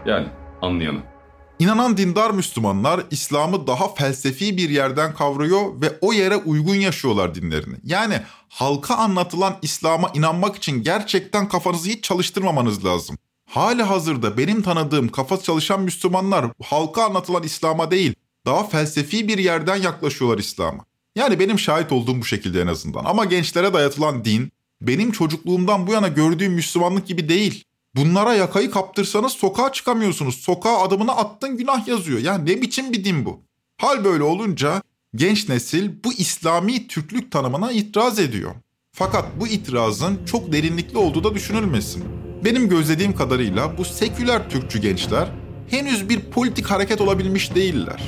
Yani 0.07 0.27
anlayanı. 0.63 1.14
İnanan 1.59 1.97
dindar 1.97 2.31
Müslümanlar 2.31 3.07
İslam'ı 3.11 3.67
daha 3.67 3.95
felsefi 3.95 4.57
bir 4.57 4.71
yerden 4.71 5.15
kavruyor 5.15 5.81
ve 5.81 5.99
o 6.01 6.13
yere 6.13 6.37
uygun 6.37 6.75
yaşıyorlar 6.75 7.35
dinlerini. 7.35 7.77
Yani 7.85 8.21
halka 8.49 8.95
anlatılan 8.95 9.57
İslam'a 9.63 10.11
inanmak 10.15 10.57
için 10.57 10.83
gerçekten 10.83 11.49
kafanızı 11.49 11.89
hiç 11.89 12.05
çalıştırmamanız 12.05 12.85
lazım. 12.85 13.19
Hali 13.51 13.83
hazırda 13.83 14.39
benim 14.39 14.63
tanıdığım 14.63 15.09
kafası 15.09 15.43
çalışan 15.43 15.81
Müslümanlar 15.81 16.47
halka 16.63 17.05
anlatılan 17.05 17.43
İslam'a 17.43 17.91
değil, 17.91 18.15
daha 18.47 18.65
felsefi 18.65 19.29
bir 19.29 19.39
yerden 19.39 19.77
yaklaşıyorlar 19.77 20.39
İslam'a. 20.39 20.85
Yani 21.17 21.39
benim 21.39 21.59
şahit 21.59 21.93
olduğum 21.93 22.21
bu 22.21 22.25
şekilde 22.25 22.61
en 22.61 22.67
azından. 22.67 23.05
Ama 23.05 23.25
gençlere 23.25 23.73
dayatılan 23.73 24.25
din, 24.25 24.53
benim 24.81 25.13
çocukluğumdan 25.13 25.87
bu 25.87 25.93
yana 25.93 26.09
gördüğüm 26.09 26.53
Müslümanlık 26.53 27.07
gibi 27.07 27.29
değil. 27.29 27.65
Bunlara 27.97 28.35
yakayı 28.35 28.71
kaptırsanız 28.71 29.33
sokağa 29.33 29.73
çıkamıyorsunuz. 29.73 30.35
Sokağa 30.35 30.79
adımını 30.79 31.17
attın 31.17 31.57
günah 31.57 31.89
yazıyor. 31.89 32.19
Yani 32.19 32.51
ne 32.51 32.63
biçim 32.63 32.93
bir 32.93 33.05
din 33.05 33.25
bu? 33.25 33.41
Hal 33.77 34.05
böyle 34.05 34.23
olunca 34.23 34.83
genç 35.15 35.49
nesil 35.49 35.91
bu 36.05 36.13
İslami 36.13 36.89
Türklük 36.89 37.33
tanımına 37.33 37.73
itiraz 37.73 38.19
ediyor. 38.19 38.55
Fakat 38.93 39.25
bu 39.41 39.47
itirazın 39.47 40.25
çok 40.27 40.53
derinlikli 40.53 40.99
olduğu 40.99 41.25
da 41.25 41.35
düşünülmesin. 41.35 42.05
Benim 42.45 42.69
gözlediğim 42.69 43.15
kadarıyla 43.15 43.79
bu 43.79 43.85
seküler 43.85 44.51
Türkçü 44.51 44.81
gençler 44.81 45.29
henüz 45.71 46.09
bir 46.09 46.21
politik 46.21 46.67
hareket 46.67 47.01
olabilmiş 47.01 47.55
değiller. 47.55 48.03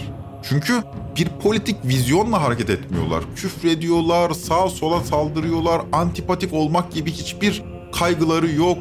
Çünkü 0.48 0.82
bir 1.16 1.28
politik 1.28 1.84
vizyonla 1.84 2.42
hareket 2.42 2.70
etmiyorlar. 2.70 3.24
Küfrediyorlar, 3.36 4.30
sağa 4.30 4.68
sola 4.68 5.04
saldırıyorlar, 5.04 5.82
antipatik 5.92 6.52
olmak 6.52 6.92
gibi 6.92 7.12
hiçbir 7.12 7.62
kaygıları 7.92 8.52
yok. 8.52 8.78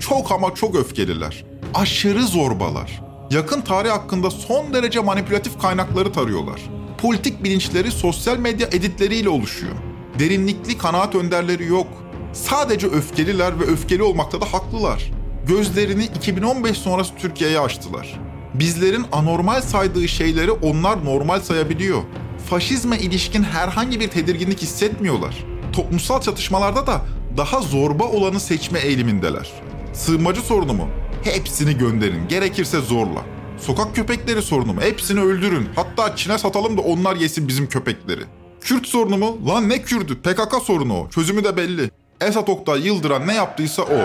Çok 0.00 0.32
ama 0.32 0.54
çok 0.54 0.74
öfkeliler. 0.74 1.44
Aşırı 1.74 2.22
zorbalar. 2.22 3.02
Yakın 3.30 3.60
tarih 3.60 3.90
hakkında 3.90 4.30
son 4.30 4.74
derece 4.74 5.00
manipülatif 5.00 5.58
kaynakları 5.58 6.12
tarıyorlar. 6.12 6.60
Politik 6.98 7.44
bilinçleri 7.44 7.90
sosyal 7.90 8.38
medya 8.38 8.66
editleriyle 8.66 9.28
oluşuyor. 9.28 9.74
Derinlikli 10.18 10.78
kanaat 10.78 11.14
önderleri 11.14 11.66
yok. 11.66 11.86
Sadece 12.32 12.86
öfkeliler 12.86 13.60
ve 13.60 13.64
öfkeli 13.64 14.02
olmakta 14.02 14.40
da 14.40 14.44
haklılar. 14.52 15.10
Gözlerini 15.46 16.04
2015 16.04 16.78
sonrası 16.78 17.14
Türkiye'ye 17.14 17.60
açtılar. 17.60 18.20
Bizlerin 18.54 19.04
anormal 19.12 19.60
saydığı 19.60 20.08
şeyleri 20.08 20.50
onlar 20.50 21.04
normal 21.04 21.40
sayabiliyor. 21.40 22.02
Faşizme 22.50 22.98
ilişkin 22.98 23.42
herhangi 23.42 24.00
bir 24.00 24.08
tedirginlik 24.08 24.62
hissetmiyorlar. 24.62 25.44
Toplumsal 25.72 26.20
çatışmalarda 26.20 26.86
da 26.86 27.00
daha 27.36 27.60
zorba 27.60 28.04
olanı 28.04 28.40
seçme 28.40 28.78
eğilimindeler. 28.78 29.52
Sığınmacı 29.96 30.40
sorunu 30.40 30.72
mu? 30.74 30.88
Hepsini 31.24 31.78
gönderin. 31.78 32.28
Gerekirse 32.28 32.80
zorla. 32.80 33.20
Sokak 33.58 33.96
köpekleri 33.96 34.42
sorunu 34.42 34.72
mu? 34.72 34.80
Hepsini 34.80 35.20
öldürün. 35.20 35.68
Hatta 35.76 36.16
Çin'e 36.16 36.38
satalım 36.38 36.76
da 36.78 36.80
onlar 36.80 37.16
yesin 37.16 37.48
bizim 37.48 37.68
köpekleri. 37.68 38.20
Kürt 38.60 38.86
sorunu 38.86 39.16
mu? 39.18 39.38
Lan 39.48 39.68
ne 39.68 39.82
Kürdü? 39.82 40.22
PKK 40.22 40.62
sorunu 40.64 41.00
o. 41.00 41.10
Çözümü 41.10 41.44
de 41.44 41.56
belli. 41.56 41.90
Esat 42.20 42.48
Oktay 42.48 42.86
Yıldıran 42.86 43.26
ne 43.28 43.34
yaptıysa 43.34 43.82
o. 43.82 43.98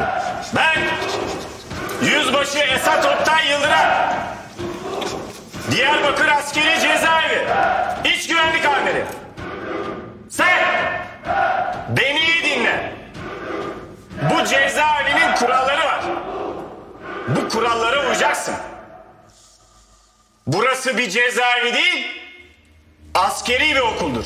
Ben 0.56 0.80
Yüzbaşı 2.08 2.58
Esat 2.60 3.06
Oktay 3.06 3.52
Yıldıran 3.52 4.14
Diyarbakır 5.72 6.28
Askeri 6.28 6.82
Cezaevi 6.82 7.48
İç 8.16 8.28
Güvenlik 8.28 8.66
Amiri 8.66 9.06
Sen 10.30 10.48
Beni 11.98 12.20
iyi 12.20 12.44
dinle 12.44 13.01
bu 14.22 14.46
cezaevinin 14.46 15.36
kuralları 15.36 15.86
var. 15.86 16.02
Bu 17.28 17.50
kurallara 17.50 18.06
uyacaksın. 18.08 18.56
Burası 20.48 20.98
bir 20.98 21.10
cezaevi 21.10 21.74
değil, 21.74 22.08
askeri 23.14 23.76
bir 23.76 23.80
okuldur. 23.80 24.26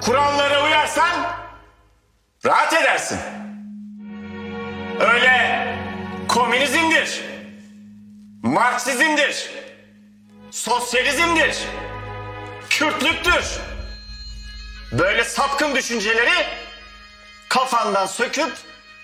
Kurallara 0.00 0.64
uyarsan 0.64 1.10
rahat 2.46 2.72
edersin. 2.72 3.18
Öyle 5.00 5.66
komünizmdir, 6.28 7.20
Marksizmdir, 8.42 9.50
sosyalizmdir, 10.50 11.58
Kürtlüktür. 12.70 13.60
Böyle 14.92 15.24
sapkın 15.24 15.74
düşünceleri 15.74 16.46
kafandan 17.50 18.06
söküp 18.06 18.52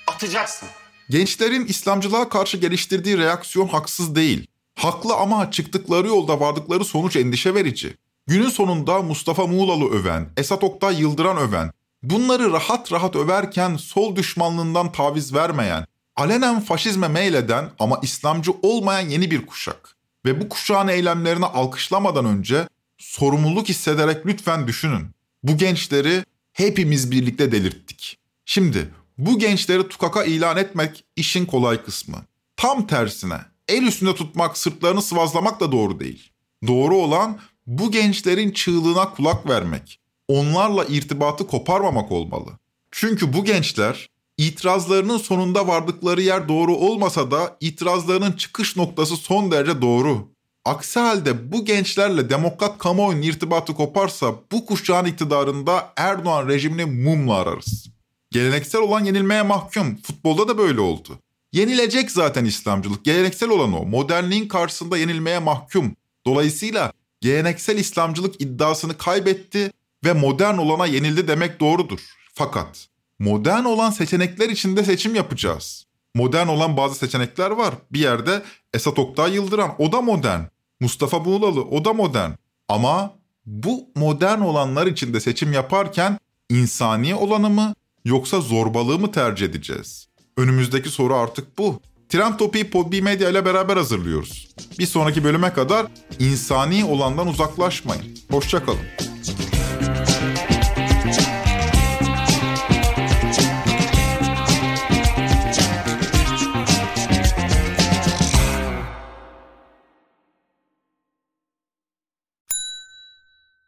atacaksın. 0.06 0.68
Gençlerin 1.10 1.66
İslamcılığa 1.66 2.28
karşı 2.28 2.56
geliştirdiği 2.56 3.18
reaksiyon 3.18 3.68
haksız 3.68 4.14
değil. 4.14 4.46
Haklı 4.74 5.14
ama 5.14 5.50
çıktıkları 5.50 6.06
yolda 6.06 6.40
vardıkları 6.40 6.84
sonuç 6.84 7.16
endişe 7.16 7.54
verici. 7.54 7.96
Günün 8.26 8.48
sonunda 8.48 9.02
Mustafa 9.02 9.46
Muğlalı 9.46 9.90
öven, 9.90 10.28
Esat 10.36 10.64
Oktay 10.64 11.00
Yıldıran 11.00 11.36
öven, 11.36 11.70
bunları 12.02 12.52
rahat 12.52 12.92
rahat 12.92 13.16
överken 13.16 13.76
sol 13.76 14.16
düşmanlığından 14.16 14.92
taviz 14.92 15.34
vermeyen, 15.34 15.86
alenen 16.16 16.60
faşizme 16.60 17.08
meyleden 17.08 17.70
ama 17.78 18.00
İslamcı 18.02 18.52
olmayan 18.62 19.08
yeni 19.08 19.30
bir 19.30 19.46
kuşak. 19.46 19.96
Ve 20.26 20.40
bu 20.40 20.48
kuşağın 20.48 20.88
eylemlerini 20.88 21.46
alkışlamadan 21.46 22.24
önce 22.24 22.68
sorumluluk 22.98 23.68
hissederek 23.68 24.26
lütfen 24.26 24.66
düşünün. 24.66 25.10
Bu 25.42 25.56
gençleri 25.56 26.24
hepimiz 26.52 27.10
birlikte 27.10 27.52
delirttik. 27.52 28.18
Şimdi 28.48 28.94
bu 29.18 29.38
gençleri 29.38 29.88
tukaka 29.88 30.24
ilan 30.24 30.56
etmek 30.56 31.04
işin 31.16 31.46
kolay 31.46 31.82
kısmı. 31.82 32.16
Tam 32.56 32.86
tersine 32.86 33.38
el 33.68 33.82
üstünde 33.82 34.14
tutmak, 34.14 34.58
sırtlarını 34.58 35.02
sıvazlamak 35.02 35.60
da 35.60 35.72
doğru 35.72 36.00
değil. 36.00 36.30
Doğru 36.66 36.96
olan 36.96 37.38
bu 37.66 37.90
gençlerin 37.90 38.50
çığlığına 38.50 39.10
kulak 39.10 39.48
vermek, 39.48 40.00
onlarla 40.28 40.84
irtibatı 40.84 41.46
koparmamak 41.46 42.12
olmalı. 42.12 42.50
Çünkü 42.90 43.32
bu 43.32 43.44
gençler 43.44 44.10
itirazlarının 44.38 45.18
sonunda 45.18 45.68
vardıkları 45.68 46.22
yer 46.22 46.48
doğru 46.48 46.76
olmasa 46.76 47.30
da 47.30 47.56
itirazlarının 47.60 48.32
çıkış 48.32 48.76
noktası 48.76 49.16
son 49.16 49.50
derece 49.50 49.82
doğru. 49.82 50.28
Aksi 50.64 51.00
halde 51.00 51.52
bu 51.52 51.64
gençlerle 51.64 52.30
demokrat 52.30 52.78
kamuoyunun 52.78 53.22
irtibatı 53.22 53.74
koparsa 53.74 54.34
bu 54.52 54.66
kuşağın 54.66 55.04
iktidarında 55.04 55.92
Erdoğan 55.96 56.48
rejimini 56.48 56.84
mumla 56.84 57.34
ararız. 57.34 57.95
Geleneksel 58.36 58.80
olan 58.80 59.04
yenilmeye 59.04 59.42
mahkum. 59.42 59.96
Futbolda 59.96 60.48
da 60.48 60.58
böyle 60.58 60.80
oldu. 60.80 61.18
Yenilecek 61.52 62.10
zaten 62.10 62.44
İslamcılık. 62.44 63.04
Geleneksel 63.04 63.48
olan 63.48 63.72
o. 63.72 63.86
Modernliğin 63.86 64.48
karşısında 64.48 64.98
yenilmeye 64.98 65.38
mahkum. 65.38 65.96
Dolayısıyla 66.26 66.92
geleneksel 67.20 67.78
İslamcılık 67.78 68.40
iddiasını 68.40 68.98
kaybetti 68.98 69.72
ve 70.04 70.12
modern 70.12 70.56
olana 70.56 70.86
yenildi 70.86 71.28
demek 71.28 71.60
doğrudur. 71.60 72.00
Fakat 72.34 72.88
modern 73.18 73.64
olan 73.64 73.90
seçenekler 73.90 74.48
içinde 74.48 74.84
seçim 74.84 75.14
yapacağız. 75.14 75.86
Modern 76.14 76.48
olan 76.48 76.76
bazı 76.76 76.94
seçenekler 76.94 77.50
var. 77.50 77.74
Bir 77.92 78.00
yerde 78.00 78.42
Esat 78.74 78.98
Oktay 78.98 79.34
Yıldıran 79.34 79.74
o 79.78 79.92
da 79.92 80.00
modern. 80.00 80.40
Mustafa 80.80 81.24
Buğlalı 81.24 81.64
o 81.64 81.84
da 81.84 81.92
modern. 81.92 82.30
Ama 82.68 83.14
bu 83.46 83.88
modern 83.94 84.40
olanlar 84.40 84.86
içinde 84.86 85.20
seçim 85.20 85.52
yaparken 85.52 86.18
insani 86.50 87.14
olanı 87.14 87.50
mı 87.50 87.74
yoksa 88.06 88.40
zorbalığı 88.40 88.98
mı 88.98 89.12
tercih 89.12 89.46
edeceğiz? 89.46 90.08
Önümüzdeki 90.36 90.88
soru 90.88 91.14
artık 91.14 91.58
bu. 91.58 91.80
Trend 92.08 92.38
Topi'yi 92.38 92.70
Podbi 92.70 93.02
Medya 93.02 93.30
ile 93.30 93.44
beraber 93.44 93.76
hazırlıyoruz. 93.76 94.48
Bir 94.78 94.86
sonraki 94.86 95.24
bölüme 95.24 95.52
kadar 95.52 95.86
insani 96.18 96.84
olandan 96.84 97.28
uzaklaşmayın. 97.28 98.04
Hoşçakalın. 98.30 98.78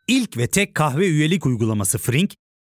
İlk 0.08 0.36
ve 0.36 0.46
tek 0.46 0.74
kahve 0.74 1.06
üyelik 1.06 1.46
uygulaması 1.46 1.98
Frink, 1.98 2.34